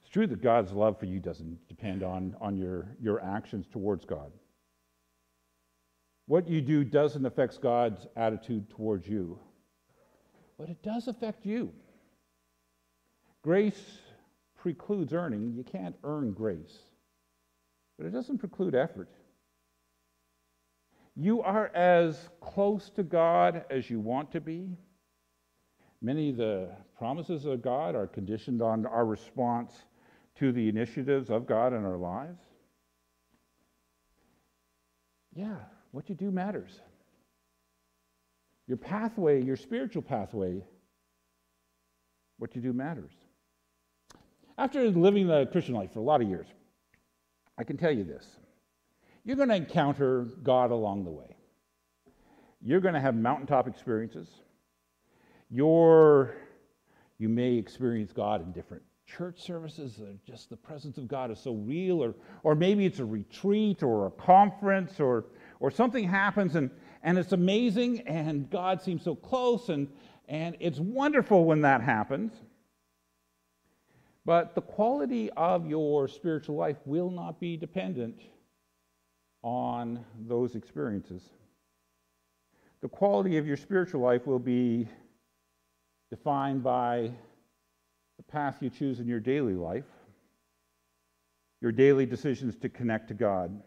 It's 0.00 0.10
true 0.10 0.26
that 0.26 0.40
God's 0.40 0.72
love 0.72 0.98
for 0.98 1.06
you 1.06 1.20
doesn't 1.20 1.68
depend 1.68 2.02
on, 2.02 2.34
on 2.40 2.56
your, 2.56 2.96
your 3.00 3.22
actions 3.22 3.66
towards 3.70 4.04
God. 4.04 4.32
What 6.26 6.48
you 6.48 6.60
do 6.60 6.84
doesn't 6.84 7.24
affect 7.26 7.60
God's 7.60 8.06
attitude 8.16 8.70
towards 8.70 9.08
you, 9.08 9.38
but 10.58 10.68
it 10.68 10.82
does 10.82 11.08
affect 11.08 11.44
you. 11.44 11.72
Grace 13.42 13.98
precludes 14.56 15.12
earning. 15.12 15.52
You 15.54 15.64
can't 15.64 15.96
earn 16.04 16.32
grace, 16.32 16.78
but 17.98 18.06
it 18.06 18.10
doesn't 18.10 18.38
preclude 18.38 18.74
effort. 18.74 19.10
You 21.16 21.42
are 21.42 21.66
as 21.74 22.28
close 22.40 22.90
to 22.90 23.02
God 23.02 23.64
as 23.70 23.90
you 23.90 23.98
want 23.98 24.30
to 24.32 24.40
be. 24.40 24.76
Many 26.00 26.30
of 26.30 26.36
the 26.36 26.70
promises 26.96 27.44
of 27.44 27.60
God 27.60 27.96
are 27.96 28.06
conditioned 28.06 28.62
on 28.62 28.86
our 28.86 29.04
response 29.04 29.72
to 30.36 30.52
the 30.52 30.68
initiatives 30.68 31.28
of 31.28 31.44
God 31.44 31.72
in 31.72 31.84
our 31.84 31.96
lives. 31.96 32.38
Yeah, 35.34 35.56
what 35.90 36.08
you 36.08 36.14
do 36.14 36.30
matters. 36.30 36.80
Your 38.68 38.76
pathway, 38.76 39.42
your 39.42 39.56
spiritual 39.56 40.02
pathway, 40.02 40.62
what 42.38 42.54
you 42.54 42.62
do 42.62 42.72
matters. 42.72 43.12
After 44.56 44.88
living 44.90 45.26
the 45.26 45.46
Christian 45.50 45.74
life 45.74 45.92
for 45.92 45.98
a 45.98 46.02
lot 46.02 46.22
of 46.22 46.28
years, 46.28 46.46
I 47.58 47.64
can 47.64 47.76
tell 47.76 47.90
you 47.90 48.04
this 48.04 48.24
you're 49.24 49.36
going 49.36 49.48
to 49.50 49.56
encounter 49.56 50.28
God 50.42 50.70
along 50.70 51.04
the 51.04 51.10
way. 51.10 51.36
You're 52.62 52.80
going 52.80 52.94
to 52.94 53.00
have 53.00 53.14
mountaintop 53.14 53.68
experiences. 53.68 54.28
You're, 55.50 56.34
you 57.18 57.28
may 57.28 57.54
experience 57.54 58.12
God 58.12 58.42
in 58.42 58.52
different 58.52 58.82
church 59.06 59.40
services. 59.40 60.00
Just 60.26 60.50
the 60.50 60.56
presence 60.56 60.98
of 60.98 61.08
God 61.08 61.30
is 61.30 61.38
so 61.38 61.52
real, 61.52 62.02
or, 62.02 62.14
or 62.42 62.54
maybe 62.54 62.84
it's 62.86 62.98
a 63.00 63.04
retreat 63.04 63.82
or 63.82 64.06
a 64.06 64.10
conference, 64.10 65.00
or, 65.00 65.26
or 65.60 65.70
something 65.70 66.04
happens 66.04 66.56
and, 66.56 66.70
and 67.02 67.18
it's 67.18 67.32
amazing, 67.32 68.00
and 68.08 68.50
God 68.50 68.82
seems 68.82 69.02
so 69.02 69.14
close, 69.14 69.68
and, 69.68 69.88
and 70.28 70.56
it's 70.58 70.80
wonderful 70.80 71.44
when 71.44 71.60
that 71.62 71.80
happens. 71.80 72.32
But 74.28 74.54
the 74.54 74.60
quality 74.60 75.30
of 75.38 75.66
your 75.66 76.06
spiritual 76.06 76.54
life 76.54 76.76
will 76.84 77.10
not 77.10 77.40
be 77.40 77.56
dependent 77.56 78.20
on 79.42 80.04
those 80.26 80.54
experiences. 80.54 81.22
The 82.82 82.90
quality 82.90 83.38
of 83.38 83.46
your 83.46 83.56
spiritual 83.56 84.02
life 84.02 84.26
will 84.26 84.38
be 84.38 84.86
defined 86.10 86.62
by 86.62 87.10
the 88.18 88.22
path 88.22 88.58
you 88.60 88.68
choose 88.68 89.00
in 89.00 89.08
your 89.08 89.18
daily 89.18 89.54
life, 89.54 89.88
your 91.62 91.72
daily 91.72 92.04
decisions 92.04 92.54
to 92.56 92.68
connect 92.68 93.08
to 93.08 93.14
God, 93.14 93.58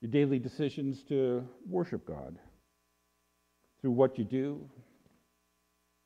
your 0.00 0.10
daily 0.10 0.38
decisions 0.38 1.02
to 1.10 1.46
worship 1.68 2.06
God 2.06 2.38
through 3.82 3.90
what 3.90 4.16
you 4.16 4.24
do 4.24 4.66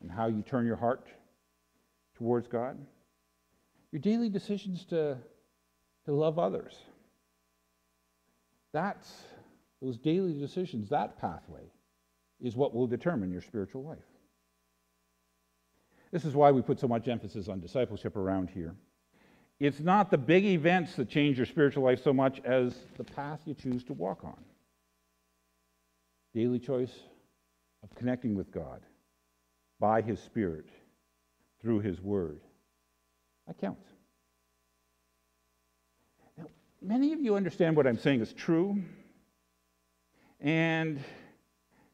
and 0.00 0.10
how 0.10 0.26
you 0.26 0.42
turn 0.42 0.66
your 0.66 0.74
heart 0.74 1.06
towards 2.16 2.48
God, 2.48 2.76
your 3.92 4.00
daily 4.00 4.28
decisions 4.28 4.84
to, 4.86 5.18
to 6.04 6.12
love 6.12 6.38
others 6.38 6.74
that's 8.72 9.10
those 9.80 9.98
daily 9.98 10.34
decisions, 10.34 10.88
that 10.90 11.18
pathway, 11.18 11.70
is 12.40 12.56
what 12.56 12.74
will 12.74 12.86
determine 12.86 13.30
your 13.30 13.40
spiritual 13.40 13.84
life. 13.84 13.98
This 16.10 16.24
is 16.24 16.34
why 16.34 16.50
we 16.50 16.62
put 16.62 16.80
so 16.80 16.88
much 16.88 17.08
emphasis 17.08 17.48
on 17.48 17.60
discipleship 17.60 18.16
around 18.16 18.50
here. 18.50 18.74
It's 19.60 19.80
not 19.80 20.10
the 20.10 20.18
big 20.18 20.44
events 20.44 20.94
that 20.96 21.08
change 21.08 21.36
your 21.36 21.46
spiritual 21.46 21.84
life 21.84 22.02
so 22.02 22.12
much 22.12 22.40
as 22.44 22.74
the 22.96 23.04
path 23.04 23.40
you 23.44 23.54
choose 23.54 23.84
to 23.84 23.92
walk 23.92 24.24
on. 24.24 24.38
Daily 26.34 26.58
choice 26.58 26.92
of 27.82 27.94
connecting 27.94 28.34
with 28.34 28.52
God 28.52 28.82
by 29.80 30.00
His 30.00 30.20
Spirit 30.20 30.68
through 31.60 31.80
His 31.80 32.00
Word. 32.00 32.40
That 33.48 33.58
counts 33.58 33.88
many 36.80 37.12
of 37.12 37.20
you 37.20 37.34
understand 37.34 37.76
what 37.76 37.86
I'm 37.86 37.98
saying 37.98 38.20
is 38.20 38.32
true, 38.32 38.82
and 40.40 41.02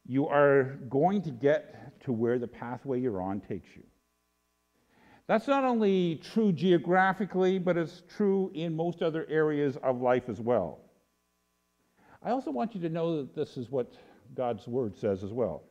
you 0.07 0.29
are 0.29 0.79
going 0.89 1.23
to 1.23 1.31
get 1.31 2.01
to 2.03 2.13
where 2.13 2.39
the 2.39 2.47
pathway 2.47 3.01
you're 3.01 3.23
on 3.23 3.41
takes 3.41 3.75
you. 3.75 3.83
That's 5.27 5.49
not 5.49 5.65
only 5.65 6.17
true 6.17 6.53
geographically, 6.53 7.59
but 7.59 7.79
it's 7.79 8.03
true 8.15 8.51
in 8.55 8.77
most 8.77 9.03
other 9.03 9.27
areas 9.31 9.79
of 9.83 10.03
life 10.03 10.29
as 10.29 10.39
well. 10.39 10.81
I 12.23 12.31
also 12.31 12.51
want 12.51 12.75
you 12.75 12.81
to 12.83 12.91
know 12.91 13.17
that 13.17 13.35
this 13.35 13.57
is 13.57 13.71
what 13.71 13.95
God's 14.35 14.67
word 14.67 14.97
says 14.99 15.25
as 15.25 15.33
well. 15.33 15.63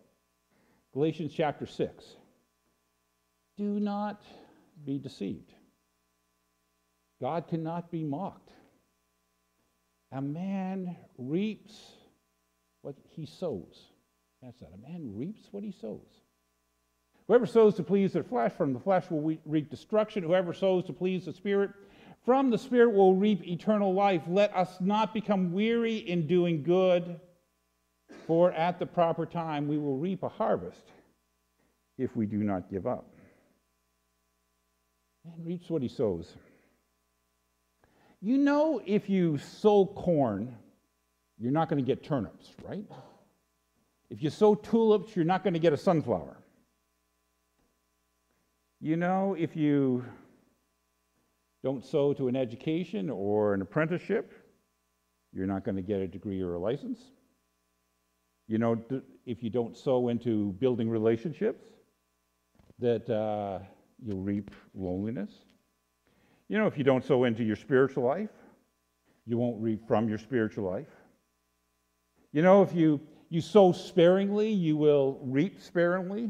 Galatians 0.94 1.34
chapter 1.36 1.68
6. 1.68 2.04
Do 3.58 3.80
not 3.80 4.24
be 4.84 4.98
deceived. 4.98 5.54
God 7.24 7.48
cannot 7.48 7.90
be 7.90 8.04
mocked. 8.04 8.52
A 10.12 10.22
man 10.22 10.98
reaps 11.18 11.74
what 12.82 12.96
he 13.12 13.26
sows. 13.26 13.82
That's 14.42 14.60
that. 14.60 14.72
A 14.74 14.92
man 14.92 15.10
reaps 15.16 15.48
what 15.52 15.64
he 15.64 15.72
sows. 15.72 16.10
Whoever 17.28 17.46
sows 17.46 17.76
to 17.76 17.84
please 17.84 18.12
their 18.12 18.26
flesh, 18.26 18.52
from 18.52 18.74
the 18.74 18.80
flesh 18.82 19.10
will 19.10 19.38
reap 19.46 19.70
destruction. 19.70 20.22
Whoever 20.22 20.54
sows 20.54 20.84
to 20.88 20.92
please 20.92 21.24
the 21.24 21.32
Spirit, 21.32 21.70
from 22.26 22.50
the 22.50 22.58
Spirit 22.58 22.94
will 22.94 23.16
reap 23.16 23.48
eternal 23.48 23.94
life. 23.94 24.24
Let 24.28 24.54
us 24.54 24.76
not 24.82 25.14
become 25.14 25.54
weary 25.54 25.96
in 25.96 26.28
doing 26.28 26.62
good, 26.62 27.22
for 28.28 28.52
at 28.52 28.80
the 28.80 28.86
proper 28.86 29.26
time 29.26 29.70
we 29.70 29.78
will 29.78 29.96
reap 29.96 30.24
a 30.24 30.30
harvest 30.30 30.92
if 31.98 32.18
we 32.18 32.26
do 32.26 32.40
not 32.40 32.70
give 32.70 32.86
up. 32.86 33.06
Man 35.24 35.46
reaps 35.46 35.70
what 35.70 35.82
he 35.82 35.88
sows. 35.88 36.36
You 38.26 38.38
know, 38.38 38.82
if 38.86 39.10
you 39.10 39.38
sow 39.38 39.86
corn, 39.86 40.56
you're 41.38 41.52
not 41.52 41.68
going 41.68 41.84
to 41.84 41.86
get 41.86 42.06
turnips, 42.06 42.52
right? 42.64 42.86
If 44.10 44.24
you 44.24 44.30
sow 44.30 44.56
tulips, 44.56 45.14
you're 45.14 45.26
not 45.26 45.44
going 45.44 45.56
to 45.56 45.60
get 45.60 45.74
a 45.74 45.78
sunflower. 45.78 46.38
You 48.80 48.96
know, 48.96 49.36
if 49.38 49.58
you 49.58 50.06
don't 51.66 51.84
sow 51.84 52.14
to 52.14 52.30
an 52.30 52.38
education 52.38 53.10
or 53.10 53.54
an 53.54 53.62
apprenticeship, 53.62 54.32
you're 55.34 55.46
not 55.46 55.66
going 55.66 55.76
to 55.76 55.82
get 55.82 56.00
a 56.00 56.08
degree 56.08 56.42
or 56.42 56.54
a 56.54 56.60
license. 56.60 57.02
You 58.48 58.58
know, 58.58 58.82
if 59.26 59.44
you 59.44 59.50
don't 59.50 59.76
sow 59.76 60.08
into 60.08 60.54
building 60.62 60.90
relationships, 60.90 61.66
that 62.80 63.10
uh, 63.10 63.60
you'll 64.02 64.22
reap 64.22 64.50
loneliness. 64.74 65.32
You 66.54 66.60
know, 66.60 66.68
if 66.68 66.78
you 66.78 66.84
don't 66.84 67.04
sow 67.04 67.24
into 67.24 67.44
your 67.44 67.56
spiritual 67.56 68.04
life, 68.04 68.30
you 69.26 69.40
won't 69.40 69.60
reap 69.60 69.88
from 69.88 70.08
your 70.08 70.20
spiritual 70.20 70.70
life. 70.70 70.92
You 72.32 72.44
know, 72.44 72.62
if 72.62 72.76
you, 72.76 73.02
you 73.30 73.42
sow 73.42 73.72
sparingly, 73.72 74.52
you 74.52 74.78
will 74.78 75.18
reap 75.24 75.60
sparingly. 75.60 76.30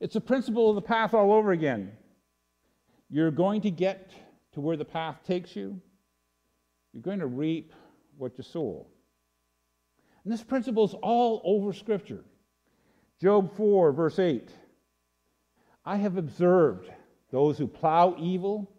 It's 0.00 0.16
a 0.16 0.20
principle 0.20 0.70
of 0.70 0.74
the 0.74 0.82
path 0.82 1.14
all 1.14 1.32
over 1.32 1.52
again. 1.52 1.92
You're 3.08 3.30
going 3.30 3.60
to 3.60 3.70
get 3.70 4.10
to 4.54 4.60
where 4.60 4.76
the 4.76 4.84
path 4.84 5.18
takes 5.24 5.54
you. 5.54 5.80
You're 6.92 7.04
going 7.04 7.20
to 7.20 7.28
reap 7.28 7.72
what 8.18 8.36
you 8.36 8.42
sow. 8.42 8.88
And 10.24 10.32
this 10.32 10.42
principle 10.42 10.84
is 10.84 10.94
all 11.00 11.42
over 11.44 11.72
Scripture. 11.72 12.24
Job 13.22 13.56
4, 13.56 13.92
verse 13.92 14.18
8. 14.18 14.50
I 15.84 15.94
have 15.94 16.16
observed 16.16 16.90
those 17.30 17.56
who 17.56 17.68
plow 17.68 18.16
evil 18.18 18.72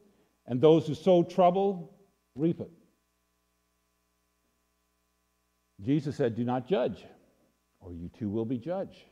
and 0.47 0.61
those 0.61 0.87
who 0.87 0.95
sow 0.95 1.23
trouble 1.23 1.93
reap 2.35 2.59
it. 2.61 2.71
Jesus 5.81 6.15
said, 6.15 6.35
Do 6.35 6.43
not 6.43 6.67
judge, 6.67 7.05
or 7.79 7.93
you 7.93 8.09
too 8.09 8.29
will 8.29 8.45
be 8.45 8.57
judged. 8.57 9.03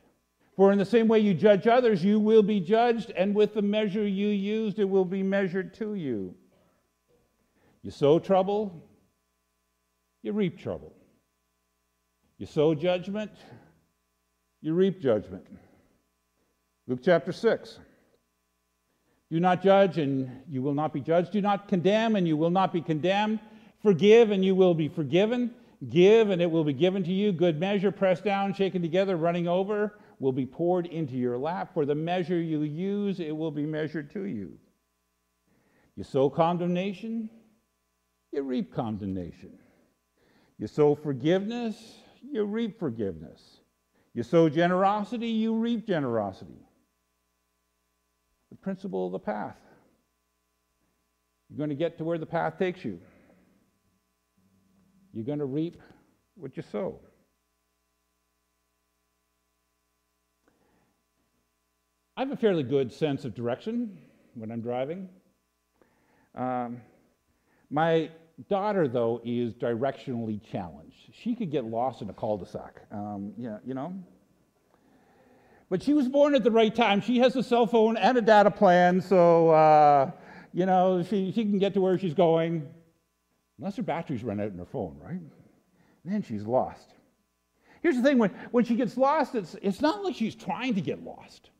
For 0.56 0.72
in 0.72 0.78
the 0.78 0.86
same 0.86 1.06
way 1.06 1.20
you 1.20 1.34
judge 1.34 1.66
others, 1.66 2.02
you 2.02 2.18
will 2.18 2.42
be 2.42 2.60
judged, 2.60 3.10
and 3.10 3.34
with 3.34 3.54
the 3.54 3.62
measure 3.62 4.06
you 4.06 4.28
used, 4.28 4.78
it 4.78 4.88
will 4.88 5.04
be 5.04 5.22
measured 5.22 5.74
to 5.74 5.94
you. 5.94 6.34
You 7.82 7.90
sow 7.90 8.18
trouble, 8.18 8.88
you 10.22 10.32
reap 10.32 10.58
trouble. 10.58 10.94
You 12.38 12.46
sow 12.46 12.74
judgment, 12.74 13.30
you 14.60 14.74
reap 14.74 15.00
judgment. 15.00 15.46
Luke 16.86 17.00
chapter 17.02 17.32
6. 17.32 17.78
Do 19.30 19.40
not 19.40 19.62
judge, 19.62 19.98
and 19.98 20.30
you 20.48 20.62
will 20.62 20.74
not 20.74 20.92
be 20.92 21.00
judged. 21.00 21.32
Do 21.32 21.40
not 21.40 21.68
condemn, 21.68 22.14
and 22.16 22.28
you 22.28 22.36
will 22.36 22.50
not 22.50 22.72
be 22.72 22.80
condemned. 22.80 23.40
Forgive, 23.82 24.30
and 24.30 24.44
you 24.44 24.54
will 24.54 24.74
be 24.74 24.88
forgiven. 24.88 25.52
Give, 25.90 26.30
and 26.30 26.40
it 26.40 26.50
will 26.50 26.64
be 26.64 26.72
given 26.72 27.02
to 27.04 27.12
you. 27.12 27.32
Good 27.32 27.58
measure, 27.58 27.90
pressed 27.90 28.24
down, 28.24 28.54
shaken 28.54 28.82
together, 28.82 29.16
running 29.16 29.48
over, 29.48 29.98
will 30.20 30.32
be 30.32 30.46
poured 30.46 30.86
into 30.86 31.16
your 31.16 31.36
lap. 31.36 31.74
For 31.74 31.84
the 31.84 31.94
measure 31.94 32.40
you 32.40 32.62
use, 32.62 33.20
it 33.20 33.36
will 33.36 33.50
be 33.50 33.66
measured 33.66 34.10
to 34.12 34.24
you. 34.24 34.58
You 35.96 36.04
sow 36.04 36.30
condemnation, 36.30 37.28
you 38.32 38.42
reap 38.42 38.72
condemnation. 38.72 39.58
You 40.58 40.66
sow 40.66 40.94
forgiveness, 40.94 41.96
you 42.22 42.44
reap 42.44 42.78
forgiveness. 42.78 43.60
You 44.14 44.22
sow 44.22 44.48
generosity, 44.48 45.28
you 45.28 45.54
reap 45.54 45.86
generosity. 45.86 46.65
The 48.50 48.56
principle 48.56 49.06
of 49.06 49.12
the 49.12 49.18
path. 49.18 49.56
You're 51.48 51.58
going 51.58 51.70
to 51.70 51.76
get 51.76 51.98
to 51.98 52.04
where 52.04 52.18
the 52.18 52.26
path 52.26 52.58
takes 52.58 52.84
you. 52.84 53.00
You're 55.12 55.24
going 55.24 55.38
to 55.38 55.46
reap 55.46 55.80
what 56.34 56.56
you 56.56 56.62
sow. 56.62 57.00
I 62.16 62.20
have 62.20 62.30
a 62.30 62.36
fairly 62.36 62.62
good 62.62 62.92
sense 62.92 63.24
of 63.24 63.34
direction 63.34 63.98
when 64.34 64.50
I'm 64.50 64.60
driving. 64.60 65.08
Um, 66.34 66.80
my 67.70 68.10
daughter, 68.48 68.88
though, 68.88 69.20
is 69.24 69.54
directionally 69.54 70.40
challenged. 70.50 70.96
She 71.12 71.34
could 71.34 71.50
get 71.50 71.64
lost 71.64 72.02
in 72.02 72.10
a 72.10 72.12
cul-de-sac. 72.12 72.82
Um, 72.90 73.32
yeah, 73.36 73.58
you 73.66 73.74
know. 73.74 73.94
But 75.68 75.82
she 75.82 75.94
was 75.94 76.08
born 76.08 76.34
at 76.34 76.44
the 76.44 76.50
right 76.50 76.74
time. 76.74 77.00
She 77.00 77.18
has 77.18 77.34
a 77.36 77.42
cell 77.42 77.66
phone 77.66 77.96
and 77.96 78.16
a 78.16 78.22
data 78.22 78.50
plan, 78.50 79.00
so 79.00 79.50
uh, 79.50 80.10
you 80.52 80.66
know 80.66 81.02
she, 81.02 81.32
she 81.32 81.44
can 81.44 81.58
get 81.58 81.74
to 81.74 81.80
where 81.80 81.98
she's 81.98 82.14
going. 82.14 82.68
Unless 83.58 83.76
her 83.76 83.82
batteries 83.82 84.22
run 84.22 84.38
out 84.40 84.52
in 84.52 84.58
her 84.58 84.66
phone, 84.66 84.96
right? 85.02 85.20
Then 86.04 86.22
she's 86.22 86.44
lost. 86.44 86.94
Here's 87.82 87.96
the 87.96 88.02
thing 88.02 88.18
when, 88.18 88.30
when 88.50 88.64
she 88.64 88.74
gets 88.74 88.96
lost, 88.96 89.34
it's, 89.34 89.56
it's 89.62 89.80
not 89.80 90.04
like 90.04 90.14
she's 90.14 90.34
trying 90.34 90.74
to 90.74 90.80
get 90.80 91.02
lost. 91.02 91.50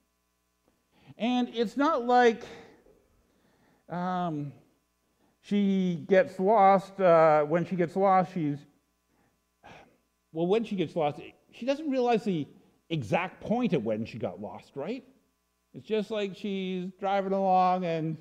And 1.18 1.48
it's 1.54 1.76
not 1.76 2.04
like 2.04 2.42
um, 3.88 4.52
she 5.40 6.04
gets 6.08 6.38
lost. 6.38 7.00
Uh, 7.00 7.44
when 7.44 7.64
she 7.64 7.76
gets 7.76 7.96
lost, 7.96 8.32
she's, 8.34 8.58
well, 10.32 10.46
when 10.46 10.64
she 10.64 10.76
gets 10.76 10.94
lost, 10.94 11.20
she 11.52 11.64
doesn't 11.64 11.90
realize 11.90 12.24
the 12.24 12.46
exact 12.90 13.40
point 13.40 13.72
at 13.72 13.82
when 13.82 14.04
she 14.04 14.18
got 14.18 14.40
lost, 14.40 14.72
right? 14.74 15.04
It's 15.74 15.86
just 15.86 16.10
like 16.10 16.36
she's 16.36 16.90
driving 16.98 17.32
along 17.32 17.84
and 17.84 18.16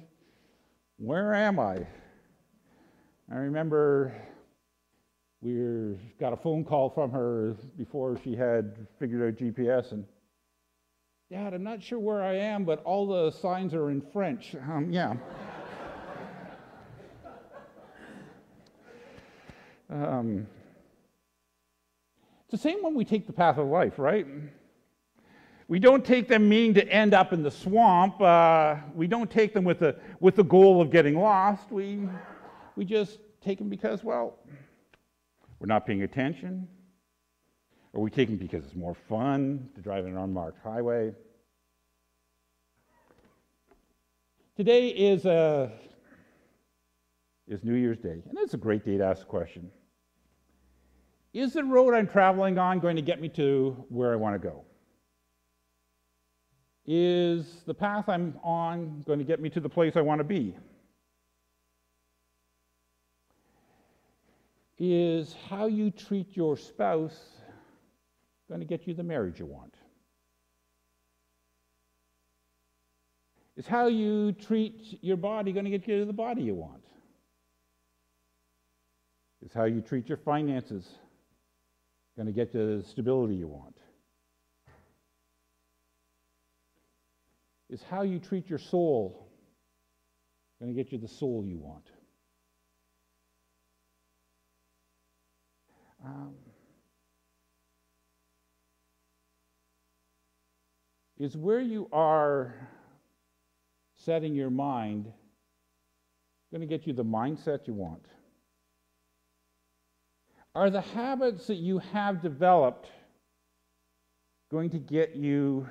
where 0.97 1.33
am 1.33 1.59
I? 1.59 1.85
I 3.31 3.35
remember 3.35 4.13
we 5.41 5.97
got 6.19 6.33
a 6.33 6.37
phone 6.37 6.63
call 6.63 6.89
from 6.89 7.11
her 7.11 7.55
before 7.77 8.17
she 8.23 8.35
had 8.35 8.87
figured 8.99 9.27
out 9.27 9.39
GPS, 9.39 9.91
and 9.91 10.05
Dad, 11.29 11.53
I'm 11.53 11.63
not 11.63 11.81
sure 11.81 11.99
where 11.99 12.23
I 12.23 12.35
am, 12.35 12.65
but 12.65 12.83
all 12.83 13.07
the 13.07 13.31
signs 13.31 13.73
are 13.73 13.89
in 13.89 14.01
French. 14.01 14.55
Um, 14.55 14.91
yeah. 14.91 15.15
um, 19.89 20.47
the 22.55 22.61
same 22.61 22.81
when 22.81 22.93
we 22.93 23.03
take 23.03 23.27
the 23.27 23.33
path 23.33 23.57
of 23.57 23.67
life, 23.67 23.99
right? 23.99 24.25
We 25.67 25.77
don't 25.77 26.05
take 26.05 26.29
them 26.29 26.47
meaning 26.47 26.73
to 26.75 26.87
end 26.87 27.13
up 27.13 27.33
in 27.33 27.43
the 27.43 27.51
swamp. 27.51 28.21
Uh, 28.21 28.77
we 28.93 29.07
don't 29.07 29.29
take 29.29 29.53
them 29.53 29.65
with 29.65 29.79
the, 29.79 29.97
with 30.21 30.35
the 30.35 30.43
goal 30.43 30.79
of 30.79 30.89
getting 30.89 31.19
lost. 31.19 31.69
We, 31.69 32.07
we 32.77 32.85
just 32.85 33.19
take 33.41 33.57
them 33.57 33.67
because, 33.67 34.03
well, 34.03 34.37
we're 35.59 35.67
not 35.67 35.85
paying 35.85 36.03
attention. 36.03 36.67
Or 37.91 38.01
we 38.01 38.09
take 38.09 38.29
them 38.29 38.37
because 38.37 38.63
it's 38.63 38.75
more 38.75 38.95
fun 39.09 39.69
to 39.75 39.81
drive 39.81 40.05
an 40.05 40.15
unmarked 40.17 40.59
highway. 40.63 41.13
Today 44.55 44.89
is, 44.89 45.25
uh, 45.25 45.71
is 47.49 47.65
New 47.65 47.73
Year's 47.73 47.99
Day, 47.99 48.21
and 48.29 48.37
it's 48.37 48.53
a 48.53 48.57
great 48.57 48.85
day 48.85 48.97
to 48.97 49.03
ask 49.03 49.23
a 49.23 49.25
question 49.25 49.69
Is 51.35 51.51
the 51.51 51.65
road 51.65 51.93
I'm 51.93 52.07
traveling 52.07 52.57
on 52.57 52.79
going 52.79 52.95
to 52.95 53.01
get 53.01 53.19
me 53.19 53.27
to 53.27 53.75
where 53.89 54.13
I 54.13 54.15
want 54.15 54.35
to 54.35 54.39
go? 54.39 54.63
Is 56.85 57.61
the 57.65 57.73
path 57.73 58.07
I'm 58.07 58.39
on 58.41 59.03
going 59.05 59.19
to 59.19 59.25
get 59.25 59.41
me 59.41 59.49
to 59.49 59.59
the 59.59 59.67
place 59.67 59.97
I 59.97 60.01
want 60.01 60.19
to 60.19 60.23
be? 60.23 60.55
Is 64.79 65.35
how 65.49 65.65
you 65.65 65.91
treat 65.91 66.37
your 66.37 66.55
spouse 66.55 67.19
going 68.47 68.61
to 68.61 68.65
get 68.65 68.87
you 68.87 68.93
the 68.93 69.03
marriage 69.03 69.37
you 69.37 69.45
want? 69.45 69.75
Is 73.57 73.67
how 73.67 73.87
you 73.87 74.31
treat 74.31 74.99
your 75.01 75.17
body 75.17 75.51
going 75.51 75.65
to 75.65 75.71
get 75.71 75.85
you 75.85 76.05
the 76.05 76.13
body 76.13 76.43
you 76.43 76.55
want? 76.55 76.85
Is 79.45 79.51
how 79.51 79.65
you 79.65 79.81
treat 79.81 80.07
your 80.07 80.17
finances 80.17 80.87
going 82.15 82.27
to 82.27 82.31
get 82.31 82.53
you 82.53 82.77
the 82.77 82.87
stability 82.87 83.35
you 83.35 83.47
want? 83.47 83.75
Is 87.69 87.81
how 87.89 88.03
you 88.03 88.19
treat 88.19 88.49
your 88.49 88.59
soul 88.59 89.25
going 90.59 90.73
to 90.73 90.83
get 90.83 90.91
you 90.91 90.97
the 90.97 91.07
soul 91.07 91.43
you 91.45 91.57
want? 91.57 91.89
Um, 96.05 96.35
is 101.17 101.35
where 101.35 101.59
you 101.59 101.89
are 101.91 102.53
setting 104.05 104.35
your 104.35 104.49
mind 104.49 105.11
going 106.51 106.61
to 106.61 106.67
get 106.67 106.85
you 106.85 106.93
the 106.93 107.03
mindset 107.03 107.67
you 107.67 107.73
want? 107.73 108.05
Are 110.55 110.69
the 110.69 110.81
habits 110.81 111.47
that 111.47 111.55
you 111.55 111.79
have 111.79 112.21
developed 112.21 112.87
going 114.49 114.69
to 114.69 114.79
get 114.79 115.13
you 115.13 115.67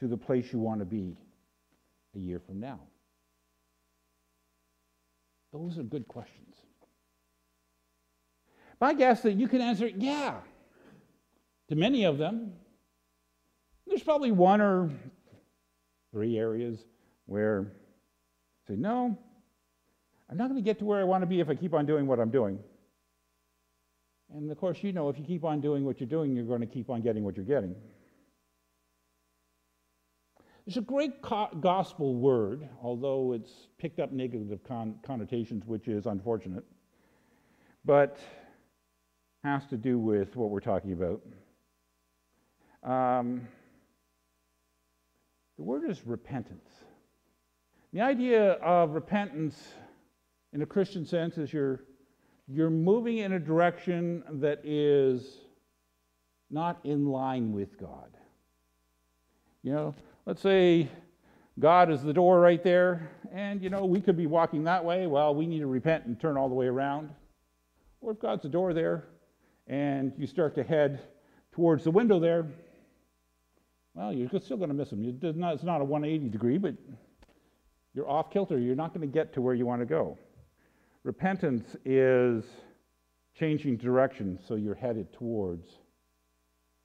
to 0.00 0.08
the 0.08 0.16
place 0.16 0.52
you 0.52 0.58
want 0.58 0.80
to 0.80 0.84
be 0.84 1.16
a 2.16 2.18
year 2.18 2.40
from 2.44 2.58
now? 2.58 2.80
Those 5.52 5.78
are 5.78 5.84
good 5.84 6.08
questions. 6.08 6.56
My 8.80 8.94
guess 8.94 9.22
that 9.22 9.34
you 9.34 9.46
can 9.46 9.60
answer, 9.60 9.86
yeah, 9.86 10.38
to 11.68 11.76
many 11.76 12.04
of 12.04 12.18
them. 12.18 12.52
There's 13.86 14.02
probably 14.02 14.32
one 14.32 14.60
or 14.60 14.90
three 16.10 16.36
areas 16.36 16.84
where 17.26 17.70
say, 18.66 18.74
no, 18.74 19.16
I'm 20.28 20.36
not 20.36 20.48
going 20.48 20.60
to 20.60 20.64
get 20.64 20.80
to 20.80 20.84
where 20.84 20.98
I 20.98 21.04
want 21.04 21.22
to 21.22 21.26
be 21.26 21.38
if 21.38 21.48
I 21.48 21.54
keep 21.54 21.74
on 21.74 21.86
doing 21.86 22.08
what 22.08 22.18
I'm 22.18 22.30
doing. 22.30 22.58
And 24.34 24.50
of 24.50 24.58
course, 24.58 24.82
you 24.82 24.92
know, 24.92 25.08
if 25.08 25.18
you 25.18 25.24
keep 25.24 25.44
on 25.44 25.60
doing 25.60 25.84
what 25.84 26.00
you're 26.00 26.08
doing, 26.08 26.34
you're 26.34 26.44
going 26.44 26.60
to 26.60 26.66
keep 26.66 26.90
on 26.90 27.02
getting 27.02 27.22
what 27.22 27.36
you're 27.36 27.46
getting. 27.46 27.76
There's 30.66 30.76
a 30.76 30.80
great 30.80 31.22
gospel 31.60 32.16
word, 32.16 32.68
although 32.82 33.32
it's 33.32 33.68
picked 33.78 34.00
up 34.00 34.12
negative 34.12 34.58
con- 34.66 34.96
connotations, 35.06 35.64
which 35.66 35.88
is 35.88 36.06
unfortunate, 36.06 36.64
but 37.84 38.18
has 39.44 39.66
to 39.66 39.76
do 39.76 39.98
with 39.98 40.34
what 40.36 40.50
we're 40.50 40.60
talking 40.60 40.94
about. 40.94 41.20
Um, 42.82 43.46
the 45.58 45.62
word 45.62 45.88
is 45.88 46.04
repentance. 46.06 46.70
The 47.92 48.00
idea 48.00 48.52
of 48.54 48.94
repentance 48.94 49.74
in 50.52 50.62
a 50.62 50.66
Christian 50.66 51.04
sense 51.04 51.36
is 51.36 51.52
you're, 51.52 51.84
you're 52.48 52.70
moving 52.70 53.18
in 53.18 53.32
a 53.32 53.38
direction 53.38 54.22
that 54.40 54.60
is 54.64 55.38
not 56.50 56.78
in 56.84 57.06
line 57.06 57.52
with 57.52 57.78
God. 57.78 58.10
You 59.62 59.72
know, 59.72 59.94
let's 60.26 60.42
say 60.42 60.88
God 61.58 61.90
is 61.90 62.02
the 62.02 62.12
door 62.12 62.40
right 62.40 62.62
there, 62.62 63.10
and 63.32 63.62
you 63.62 63.70
know, 63.70 63.84
we 63.84 64.00
could 64.00 64.16
be 64.16 64.26
walking 64.26 64.64
that 64.64 64.84
way. 64.84 65.06
Well, 65.06 65.34
we 65.34 65.46
need 65.46 65.60
to 65.60 65.66
repent 65.66 66.04
and 66.04 66.20
turn 66.20 66.36
all 66.36 66.48
the 66.48 66.54
way 66.54 66.66
around. 66.66 67.10
Or 68.00 68.12
if 68.12 68.20
God's 68.20 68.42
the 68.42 68.48
door 68.48 68.74
there, 68.74 69.04
and 69.66 70.12
you 70.18 70.26
start 70.26 70.54
to 70.56 70.62
head 70.62 71.00
towards 71.52 71.84
the 71.84 71.90
window 71.90 72.20
there, 72.20 72.46
well, 73.94 74.12
you're 74.12 74.28
still 74.40 74.56
going 74.56 74.68
to 74.68 74.74
miss 74.74 74.92
not, 74.92 75.54
it's 75.54 75.62
not 75.64 75.80
a 75.80 75.84
180 75.84 76.28
degree, 76.28 76.58
but 76.58 76.74
you're 77.94 78.10
off 78.10 78.30
kilter. 78.30 78.58
You're 78.58 78.74
not 78.74 78.92
going 78.92 79.08
to 79.08 79.12
get 79.12 79.32
to 79.34 79.40
where 79.40 79.54
you 79.54 79.64
want 79.64 79.80
to 79.80 79.86
go. 79.86 80.18
Repentance 81.04 81.76
is 81.84 82.44
changing 83.38 83.76
direction 83.76 84.38
so 84.48 84.54
you're 84.54 84.74
headed 84.74 85.12
towards 85.12 85.68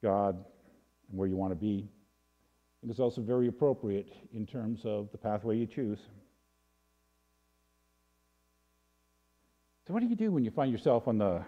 God 0.03 0.35
and 1.09 1.17
where 1.17 1.27
you 1.27 1.37
want 1.37 1.51
to 1.51 1.55
be. 1.55 1.87
It 2.83 2.89
is 2.89 2.99
also 2.99 3.21
very 3.21 3.47
appropriate 3.47 4.11
in 4.33 4.45
terms 4.45 4.81
of 4.83 5.09
the 5.11 5.17
pathway 5.17 5.57
you 5.57 5.65
choose. 5.65 5.99
So, 9.87 9.93
what 9.93 10.01
do 10.01 10.07
you 10.07 10.15
do 10.15 10.31
when 10.31 10.43
you 10.43 10.51
find 10.51 10.71
yourself 10.71 11.07
on 11.07 11.17
the 11.17 11.41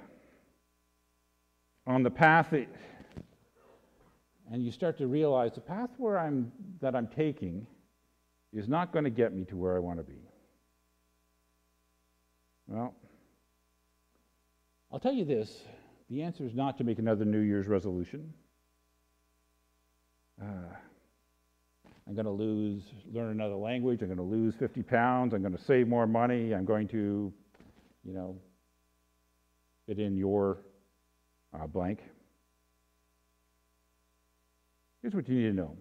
on 1.86 2.04
the 2.04 2.10
path 2.10 2.52
that, 2.52 2.68
and 4.52 4.64
you 4.64 4.72
start 4.72 4.98
to 4.98 5.08
realize 5.08 5.54
the 5.56 5.62
path 5.62 5.90
where 5.98 6.18
I'm 6.18 6.52
that 6.82 6.96
I'm 6.96 7.08
taking 7.08 7.68
is 8.52 8.68
not 8.68 8.92
going 8.92 9.06
to 9.06 9.12
get 9.12 9.34
me 9.34 9.46
to 9.46 9.56
where 9.56 9.76
I 9.76 9.80
want 9.80 10.00
to 10.00 10.04
be? 10.04 10.31
Well, 12.72 12.96
I'll 14.94 15.00
tell 15.00 15.12
you 15.12 15.26
this: 15.26 15.60
the 16.10 16.22
answer 16.22 16.46
is 16.46 16.56
not 16.56 16.78
to 16.78 16.86
make 16.86 17.00
another 17.00 17.26
New 17.26 17.42
Year's 17.42 17.68
resolution. 17.68 18.34
Uh, 20.42 20.46
I'm 22.08 22.16
going 22.16 22.26
to 22.26 22.32
lose, 22.32 22.84
learn 23.12 23.32
another 23.32 23.56
language. 23.56 24.02
I'm 24.02 24.08
going 24.08 24.18
to 24.18 24.24
lose 24.24 24.56
50 24.56 24.84
pounds. 24.84 25.34
I'm 25.34 25.42
going 25.42 25.56
to 25.56 25.62
save 25.62 25.90
more 25.90 26.08
money. 26.08 26.54
I'm 26.56 26.64
going 26.64 26.88
to, 26.90 27.34
you 28.06 28.14
know, 28.14 28.38
fit 29.86 30.00
in 30.00 30.16
your 30.16 30.60
uh, 31.54 31.68
blank. 31.68 32.00
Here's 35.02 35.14
what 35.14 35.28
you 35.28 35.36
need 35.36 35.50
to 35.50 35.54
know 35.54 35.76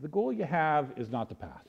the 0.00 0.08
goal 0.08 0.32
you 0.32 0.44
have 0.44 0.92
is 0.96 1.08
not 1.08 1.28
the 1.28 1.36
path, 1.36 1.68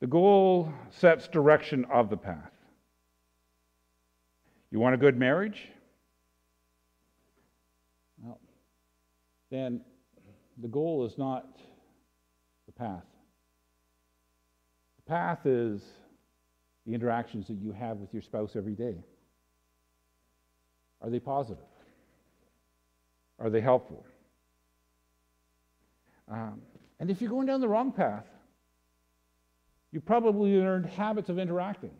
the 0.00 0.06
goal 0.06 0.72
sets 0.90 1.28
direction 1.28 1.84
of 1.92 2.10
the 2.10 2.16
path. 2.16 2.50
You 4.70 4.80
want 4.80 4.94
a 4.94 4.98
good 4.98 5.16
marriage? 5.16 5.68
then 9.50 9.80
the 10.62 10.68
goal 10.68 11.04
is 11.04 11.18
not 11.18 11.58
the 12.66 12.72
path. 12.72 13.04
The 14.96 15.10
path 15.10 15.44
is 15.44 15.82
the 16.86 16.94
interactions 16.94 17.48
that 17.48 17.58
you 17.58 17.72
have 17.72 17.96
with 17.96 18.12
your 18.12 18.22
spouse 18.22 18.54
every 18.54 18.74
day. 18.74 18.94
Are 21.02 21.10
they 21.10 21.18
positive? 21.18 21.64
Are 23.38 23.50
they 23.50 23.60
helpful? 23.60 24.04
Um, 26.30 26.60
and 27.00 27.10
if 27.10 27.20
you're 27.20 27.30
going 27.30 27.46
down 27.46 27.60
the 27.60 27.68
wrong 27.68 27.90
path, 27.90 28.26
you 29.92 30.00
probably 30.00 30.56
learned 30.56 30.86
habits 30.86 31.28
of 31.28 31.38
interacting. 31.38 31.94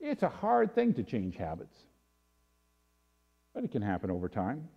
It's 0.00 0.22
a 0.22 0.28
hard 0.28 0.74
thing 0.74 0.94
to 0.94 1.02
change 1.02 1.36
habits, 1.36 1.76
but 3.54 3.64
it 3.64 3.70
can 3.70 3.82
happen 3.82 4.10
over 4.10 4.28
time 4.28 4.68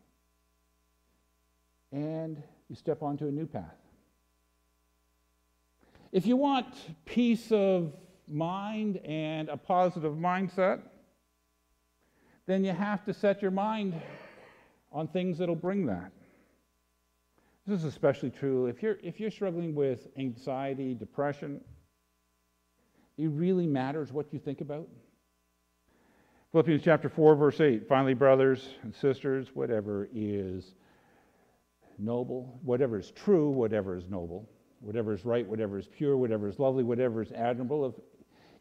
and 1.92 2.42
you 2.70 2.76
step 2.76 3.02
onto 3.02 3.28
a 3.28 3.32
new 3.32 3.46
path. 3.46 3.78
If 6.12 6.26
you 6.26 6.36
want 6.36 6.68
peace 7.06 7.52
of 7.52 7.94
mind 8.28 8.98
and 9.06 9.50
a 9.50 9.58
positive 9.58 10.14
mindset, 10.14 10.82
then 12.46 12.64
you 12.64 12.72
have 12.72 13.06
to 13.06 13.14
set 13.14 13.42
your 13.42 13.52
mind 13.52 14.00
on 14.92 15.08
things 15.08 15.38
that'll 15.38 15.56
bring 15.56 15.86
that. 15.88 16.12
This 17.68 17.80
is 17.80 17.86
especially 17.86 18.30
true 18.30 18.68
if 18.68 18.84
you're, 18.84 18.98
if 19.02 19.20
you're 19.20 19.32
struggling 19.32 19.74
with 19.74 20.08
anxiety, 20.18 20.94
depression. 20.94 21.62
It 23.18 23.28
really 23.28 23.66
matters 23.66 24.12
what 24.12 24.32
you 24.32 24.40
think 24.40 24.62
about. 24.62 24.88
Philippians 26.52 26.84
chapter 26.84 27.10
4, 27.10 27.36
verse 27.36 27.60
8. 27.60 27.88
Finally, 27.88 28.14
brothers 28.14 28.70
and 28.84 28.94
sisters, 28.94 29.50
whatever 29.54 30.08
is 30.14 30.76
noble, 31.98 32.60
whatever 32.64 33.00
is 33.00 33.12
true, 33.12 33.50
whatever 33.50 33.98
is 33.98 34.08
noble, 34.10 34.48
whatever 34.80 35.14
is 35.14 35.26
right, 35.26 35.48
whatever 35.48 35.80
is 35.80 35.88
pure, 35.88 36.18
whatever 36.18 36.48
is 36.48 36.60
lovely, 36.60 36.84
whatever 36.84 37.22
is 37.22 37.32
admirable. 37.32 37.88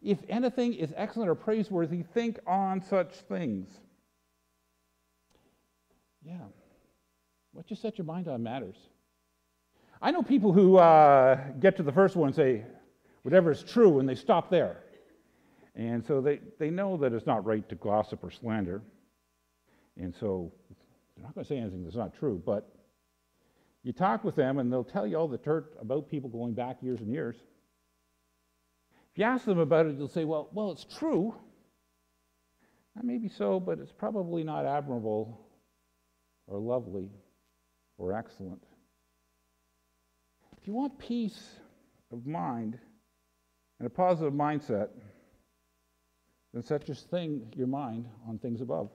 If, 0.02 0.18
if 0.18 0.18
anything 0.30 0.74
is 0.74 0.92
excellent 0.96 1.28
or 1.28 1.34
praiseworthy, 1.34 2.02
think 2.02 2.38
on 2.46 2.80
such 2.80 3.14
things. 3.28 3.68
Yeah. 6.24 6.38
What 7.52 7.70
you 7.70 7.76
set 7.76 7.98
your 7.98 8.06
mind 8.06 8.28
on 8.28 8.42
matters. 8.42 8.76
I 10.04 10.10
know 10.10 10.22
people 10.22 10.52
who 10.52 10.76
uh, 10.76 11.36
get 11.60 11.78
to 11.78 11.82
the 11.82 11.90
first 11.90 12.14
one 12.14 12.26
and 12.26 12.36
say, 12.36 12.66
whatever 13.22 13.50
is 13.50 13.62
true, 13.62 14.00
and 14.00 14.06
they 14.08 14.14
stop 14.14 14.50
there. 14.50 14.82
And 15.74 16.04
so 16.04 16.20
they, 16.20 16.40
they 16.58 16.68
know 16.68 16.98
that 16.98 17.14
it's 17.14 17.24
not 17.24 17.46
right 17.46 17.66
to 17.70 17.74
gossip 17.74 18.22
or 18.22 18.30
slander. 18.30 18.82
And 19.98 20.14
so 20.14 20.52
they're 21.16 21.24
not 21.24 21.34
going 21.34 21.46
to 21.46 21.48
say 21.48 21.56
anything 21.56 21.84
that's 21.84 21.96
not 21.96 22.12
true, 22.12 22.42
but 22.44 22.70
you 23.82 23.94
talk 23.94 24.24
with 24.24 24.36
them, 24.36 24.58
and 24.58 24.70
they'll 24.70 24.84
tell 24.84 25.06
you 25.06 25.16
all 25.16 25.26
the 25.26 25.38
dirt 25.38 25.74
about 25.80 26.10
people 26.10 26.28
going 26.28 26.52
back 26.52 26.82
years 26.82 27.00
and 27.00 27.10
years. 27.10 27.36
If 29.10 29.18
you 29.18 29.24
ask 29.24 29.46
them 29.46 29.58
about 29.58 29.86
it, 29.86 29.96
they'll 29.96 30.08
say, 30.08 30.26
well, 30.26 30.50
well, 30.52 30.70
it's 30.70 30.84
true. 30.84 31.34
That 32.94 33.04
may 33.04 33.16
be 33.16 33.30
so, 33.30 33.58
but 33.58 33.78
it's 33.78 33.92
probably 33.92 34.44
not 34.44 34.66
admirable 34.66 35.40
or 36.46 36.58
lovely 36.58 37.08
or 37.96 38.12
excellent. 38.12 38.62
If 40.64 40.68
you 40.68 40.74
want 40.74 40.98
peace 40.98 41.50
of 42.10 42.26
mind 42.26 42.78
and 43.78 43.86
a 43.86 43.90
positive 43.90 44.32
mindset, 44.32 44.88
then 46.54 46.62
set 46.62 46.88
your 46.88 46.94
thing, 46.94 47.52
your 47.54 47.66
mind 47.66 48.06
on 48.26 48.38
things 48.38 48.62
above. 48.62 48.88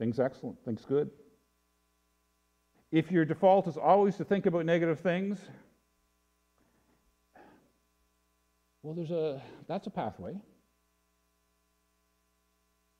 Things 0.00 0.18
excellent, 0.18 0.56
things 0.64 0.84
good. 0.84 1.08
If 2.90 3.12
your 3.12 3.24
default 3.24 3.68
is 3.68 3.76
always 3.76 4.16
to 4.16 4.24
think 4.24 4.46
about 4.46 4.66
negative 4.66 4.98
things, 4.98 5.38
well, 8.82 8.92
there's 8.92 9.12
a 9.12 9.40
that's 9.68 9.86
a 9.86 9.90
pathway. 9.90 10.32
Why 10.32 10.40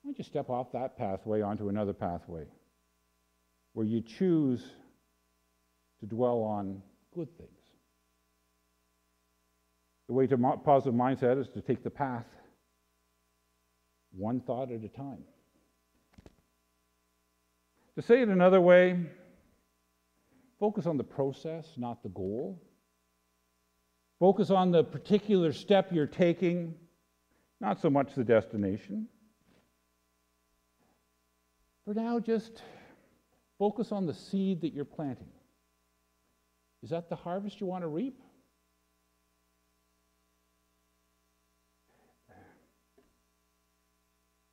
don't 0.04 0.16
you 0.16 0.22
step 0.22 0.48
off 0.48 0.70
that 0.74 0.96
pathway 0.96 1.40
onto 1.40 1.68
another 1.68 1.92
pathway 1.92 2.44
where 3.72 3.84
you 3.84 4.00
choose 4.00 4.64
to 5.98 6.06
dwell 6.06 6.44
on 6.44 6.82
good 7.12 7.36
things? 7.36 7.59
The 10.10 10.14
way 10.14 10.26
to 10.26 10.36
positive 10.64 10.92
mindset 10.92 11.40
is 11.40 11.48
to 11.50 11.60
take 11.60 11.84
the 11.84 11.88
path 11.88 12.26
one 14.10 14.40
thought 14.40 14.72
at 14.72 14.82
a 14.82 14.88
time. 14.88 15.22
To 17.94 18.02
say 18.02 18.22
it 18.22 18.28
another 18.28 18.60
way, 18.60 18.98
Focus 20.60 20.84
on 20.84 20.98
the 20.98 21.04
process, 21.04 21.66
not 21.78 22.02
the 22.02 22.10
goal. 22.10 22.60
Focus 24.18 24.50
on 24.50 24.72
the 24.72 24.84
particular 24.84 25.52
step 25.52 25.90
you're 25.90 26.06
taking, 26.06 26.74
not 27.60 27.80
so 27.80 27.88
much 27.88 28.14
the 28.14 28.24
destination. 28.24 29.06
For 31.86 31.94
now, 31.94 32.18
just 32.18 32.62
focus 33.58 33.92
on 33.92 34.06
the 34.06 34.12
seed 34.12 34.60
that 34.60 34.74
you're 34.74 34.84
planting. 34.84 35.30
Is 36.82 36.90
that 36.90 37.08
the 37.08 37.16
harvest 37.16 37.60
you 37.60 37.66
want 37.66 37.84
to 37.84 37.88
reap? 37.88 38.20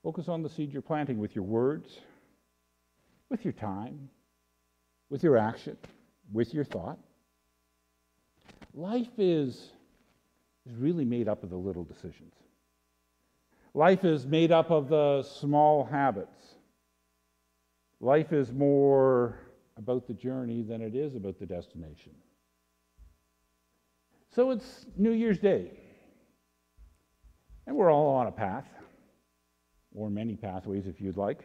Focus 0.08 0.30
on 0.30 0.42
the 0.42 0.48
seed 0.48 0.72
you're 0.72 0.82
planting 0.82 1.18
with 1.18 1.36
your 1.36 1.44
words, 1.44 2.00
with 3.30 3.44
your 3.44 3.52
time, 3.52 4.08
with 5.10 5.22
your 5.22 5.38
action, 5.38 5.76
with 6.32 6.54
your 6.54 6.64
thought. 6.64 6.98
Life 8.74 9.10
is, 9.18 9.72
is 10.66 10.76
really 10.78 11.04
made 11.04 11.28
up 11.28 11.44
of 11.44 11.50
the 11.50 11.58
little 11.58 11.84
decisions. 11.84 12.32
Life 13.74 14.06
is 14.06 14.26
made 14.26 14.50
up 14.50 14.72
of 14.72 14.88
the 14.88 15.24
small 15.24 15.84
habits. 15.84 16.56
Life 18.00 18.32
is 18.32 18.54
more 18.54 19.38
about 19.76 20.08
the 20.08 20.14
journey 20.14 20.62
than 20.62 20.82
it 20.82 20.96
is 20.96 21.16
about 21.16 21.38
the 21.38 21.46
destination. 21.46 22.14
So 24.34 24.52
it's 24.52 24.86
New 24.96 25.12
Year's 25.12 25.40
Day. 25.40 25.72
And 27.66 27.76
we're 27.76 27.92
all 27.92 28.16
on 28.16 28.28
a 28.28 28.32
path 28.32 28.64
or 29.98 30.12
many 30.12 30.36
pathways 30.36 30.86
if 30.86 31.02
you'd 31.02 31.18
like. 31.18 31.44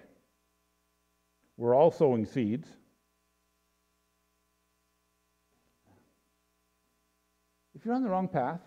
We're 1.56 1.74
all 1.74 1.90
sowing 1.90 2.26
seeds. 2.26 2.68
If 7.74 7.86
you're 7.86 7.94
on 7.94 8.02
the 8.02 8.10
wrong 8.10 8.28
path, 8.28 8.60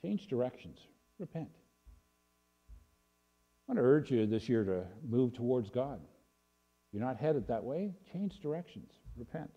change 0.00 0.28
directions, 0.28 0.78
repent. 1.18 1.48
I 3.68 3.72
want 3.72 3.78
to 3.78 3.84
urge 3.84 4.12
you 4.12 4.26
this 4.26 4.48
year 4.48 4.64
to 4.64 4.84
move 5.06 5.34
towards 5.34 5.70
God. 5.70 6.00
If 6.00 6.94
you're 6.94 7.04
not 7.04 7.16
headed 7.16 7.48
that 7.48 7.64
way, 7.64 7.92
change 8.12 8.38
directions, 8.40 8.92
repent. 9.16 9.50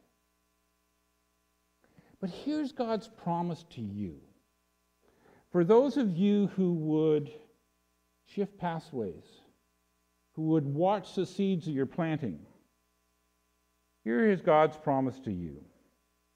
But 2.19 2.31
here's 2.31 2.71
God's 2.71 3.07
promise 3.07 3.65
to 3.75 3.81
you. 3.81 4.15
For 5.51 5.63
those 5.63 5.97
of 5.97 6.17
you 6.17 6.47
who 6.55 6.73
would 6.73 7.31
shift 8.33 8.57
pathways, 8.57 9.25
who 10.33 10.43
would 10.43 10.65
watch 10.65 11.15
the 11.15 11.25
seeds 11.25 11.65
that 11.65 11.71
you're 11.71 11.85
planting. 11.85 12.39
Here 14.03 14.29
is 14.29 14.41
God's 14.41 14.77
promise 14.77 15.19
to 15.25 15.31
you 15.31 15.57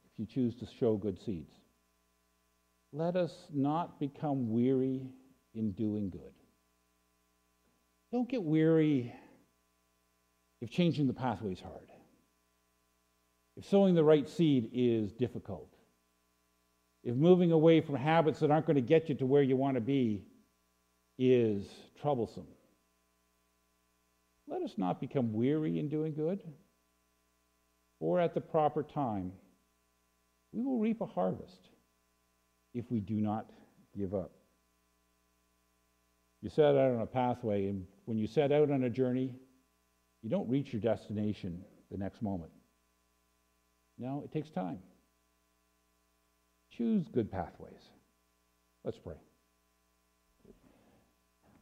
if 0.06 0.20
you 0.20 0.26
choose 0.26 0.56
to 0.56 0.68
show 0.80 0.96
good 0.96 1.20
seeds. 1.20 1.54
Let 2.92 3.16
us 3.16 3.48
not 3.54 4.00
become 4.00 4.52
weary 4.52 5.10
in 5.54 5.72
doing 5.72 6.10
good. 6.10 6.34
Don't 8.12 8.30
get 8.30 8.44
weary 8.44 9.14
if 10.62 10.70
changing 10.70 11.08
the 11.08 11.14
pathway 11.14 11.52
is 11.52 11.60
hard, 11.60 11.90
if 13.58 13.66
sowing 13.66 13.96
the 13.96 14.04
right 14.04 14.30
seed 14.30 14.70
is 14.74 15.12
difficult, 15.12 15.74
if 17.04 17.16
moving 17.16 17.52
away 17.52 17.82
from 17.82 17.96
habits 17.96 18.40
that 18.40 18.52
aren't 18.52 18.66
going 18.66 18.76
to 18.76 18.82
get 18.82 19.10
you 19.10 19.16
to 19.16 19.26
where 19.26 19.44
you 19.44 19.58
want 19.58 19.76
to 19.76 19.82
be 19.82 20.24
is 21.18 21.66
troublesome. 22.02 22.48
Let 24.48 24.62
us 24.62 24.74
not 24.78 25.00
become 25.00 25.34
weary 25.34 25.80
in 25.80 25.90
doing 25.90 26.14
good, 26.14 26.44
for 28.00 28.20
at 28.20 28.34
the 28.34 28.42
proper 28.42 28.84
time 28.84 29.32
we 30.52 30.62
will 30.62 30.78
reap 30.78 31.02
a 31.02 31.06
harvest 31.06 31.70
if 32.74 32.90
we 32.92 33.00
do 33.00 33.16
not 33.16 33.50
give 33.98 34.14
up. 34.14 34.32
You 36.42 36.50
set 36.50 36.76
out 36.76 36.92
on 36.92 37.02
a 37.02 37.08
pathway, 37.08 37.68
and 37.68 37.86
when 38.06 38.18
you 38.18 38.28
set 38.28 38.52
out 38.52 38.70
on 38.70 38.84
a 38.84 38.90
journey, 38.90 39.34
you 40.22 40.30
don't 40.30 40.48
reach 40.50 40.74
your 40.74 40.82
destination 40.82 41.64
the 41.90 41.98
next 41.98 42.22
moment. 42.22 42.52
No, 43.98 44.22
it 44.24 44.32
takes 44.32 44.50
time. 44.50 44.80
Choose 46.72 47.08
good 47.08 47.32
pathways. 47.32 47.90
Let's 48.84 49.00
pray. 49.00 49.16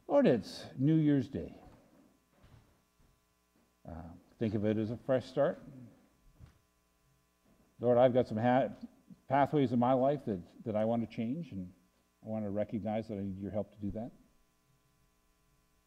Lord, 0.06 0.26
it's 0.26 0.64
New 0.78 0.96
Year's 0.96 1.28
Day. 1.28 1.54
Uh, 3.88 3.92
think 4.38 4.54
of 4.54 4.64
it 4.64 4.76
as 4.76 4.90
a 4.90 4.98
fresh 5.06 5.24
start. 5.26 5.62
Lord, 7.80 7.98
I've 7.98 8.12
got 8.12 8.28
some 8.28 8.36
ha- 8.36 8.68
pathways 9.28 9.72
in 9.72 9.78
my 9.78 9.94
life 9.94 10.20
that, 10.26 10.40
that 10.66 10.76
I 10.76 10.84
want 10.84 11.08
to 11.08 11.16
change, 11.16 11.52
and 11.52 11.68
I 12.24 12.28
want 12.28 12.44
to 12.44 12.50
recognize 12.50 13.08
that 13.08 13.14
I 13.14 13.22
need 13.22 13.40
your 13.40 13.50
help 13.50 13.72
to 13.72 13.80
do 13.80 13.90
that. 13.92 14.10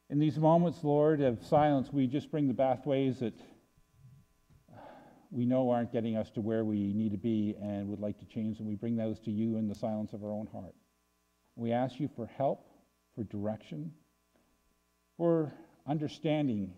In 0.10 0.20
these 0.20 0.38
moments, 0.38 0.84
Lord, 0.84 1.22
of 1.22 1.46
silence, 1.46 1.94
we 1.94 2.08
just 2.08 2.32
bring 2.32 2.48
the 2.48 2.54
pathways 2.54 3.20
that 3.20 3.40
we 5.30 5.46
know 5.46 5.70
aren't 5.70 5.92
getting 5.92 6.18
us 6.18 6.30
to 6.32 6.42
where 6.42 6.66
we 6.66 6.94
need 6.94 7.12
to 7.12 7.18
be 7.18 7.56
and 7.62 7.88
would 7.88 8.00
like 8.00 8.18
to 8.20 8.26
change, 8.26 8.60
and 8.60 8.68
we 8.68 8.76
bring 8.76 8.96
those 8.96 9.20
to 9.22 9.32
you 9.32 9.58
in 9.58 9.68
the 9.68 9.76
silence 9.76 10.14
of 10.14 10.24
our 10.24 10.32
own 10.32 10.48
heart. 10.52 10.74
We 11.56 11.72
ask 11.72 12.00
you 12.00 12.10
for 12.16 12.26
help, 12.26 12.68
for 13.16 13.24
direction, 13.24 13.92
for 15.18 15.52
understanding 15.88 16.74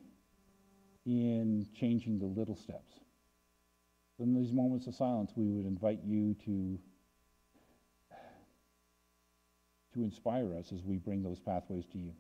in 1.06 1.68
changing 1.76 2.20
the 2.20 2.26
little 2.26 2.56
steps. 2.56 2.94
In 4.20 4.34
these 4.34 4.52
moments 4.52 4.88
of 4.88 4.96
silence, 4.96 5.32
we 5.36 5.48
would 5.48 5.66
invite 5.66 6.00
you 6.04 6.36
to, 6.46 6.80
to 9.94 10.04
inspire 10.04 10.56
us 10.56 10.72
as 10.74 10.84
we 10.84 10.98
bring 10.98 11.24
those 11.24 11.40
pathways 11.40 11.86
to 11.88 11.98
you. 11.98 12.12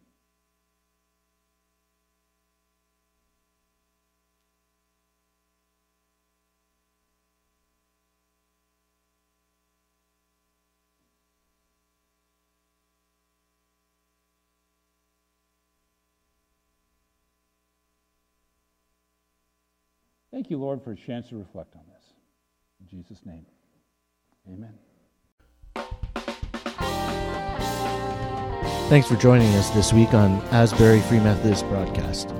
Thank 20.39 20.51
you, 20.51 20.57
Lord, 20.57 20.81
for 20.81 20.93
a 20.93 20.95
chance 20.95 21.27
to 21.27 21.35
reflect 21.35 21.75
on 21.75 21.81
this. 21.93 22.13
In 22.79 22.87
Jesus' 22.87 23.25
name, 23.25 23.45
amen. 24.47 24.73
Thanks 28.87 29.05
for 29.05 29.17
joining 29.17 29.53
us 29.55 29.69
this 29.71 29.91
week 29.91 30.13
on 30.13 30.39
Asbury 30.51 31.01
Free 31.01 31.19
Methodist 31.19 31.67
Broadcast. 31.67 32.33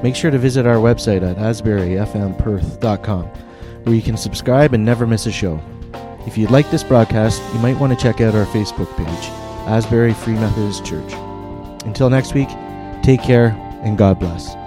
Make 0.00 0.14
sure 0.14 0.30
to 0.30 0.38
visit 0.38 0.64
our 0.64 0.76
website 0.76 1.28
at 1.28 1.38
asburyfmperth.com, 1.38 3.24
where 3.24 3.94
you 3.96 4.02
can 4.02 4.16
subscribe 4.16 4.72
and 4.72 4.84
never 4.84 5.04
miss 5.04 5.26
a 5.26 5.32
show. 5.32 5.60
If 6.28 6.38
you'd 6.38 6.52
like 6.52 6.70
this 6.70 6.84
broadcast, 6.84 7.42
you 7.52 7.58
might 7.58 7.80
want 7.80 7.92
to 7.92 8.00
check 8.00 8.20
out 8.20 8.36
our 8.36 8.46
Facebook 8.46 8.96
page, 8.96 9.28
Asbury 9.66 10.14
Free 10.14 10.34
Methodist 10.34 10.84
Church. 10.84 11.12
Until 11.84 12.10
next 12.10 12.32
week, 12.32 12.48
take 13.02 13.20
care 13.20 13.48
and 13.82 13.98
God 13.98 14.20
bless. 14.20 14.59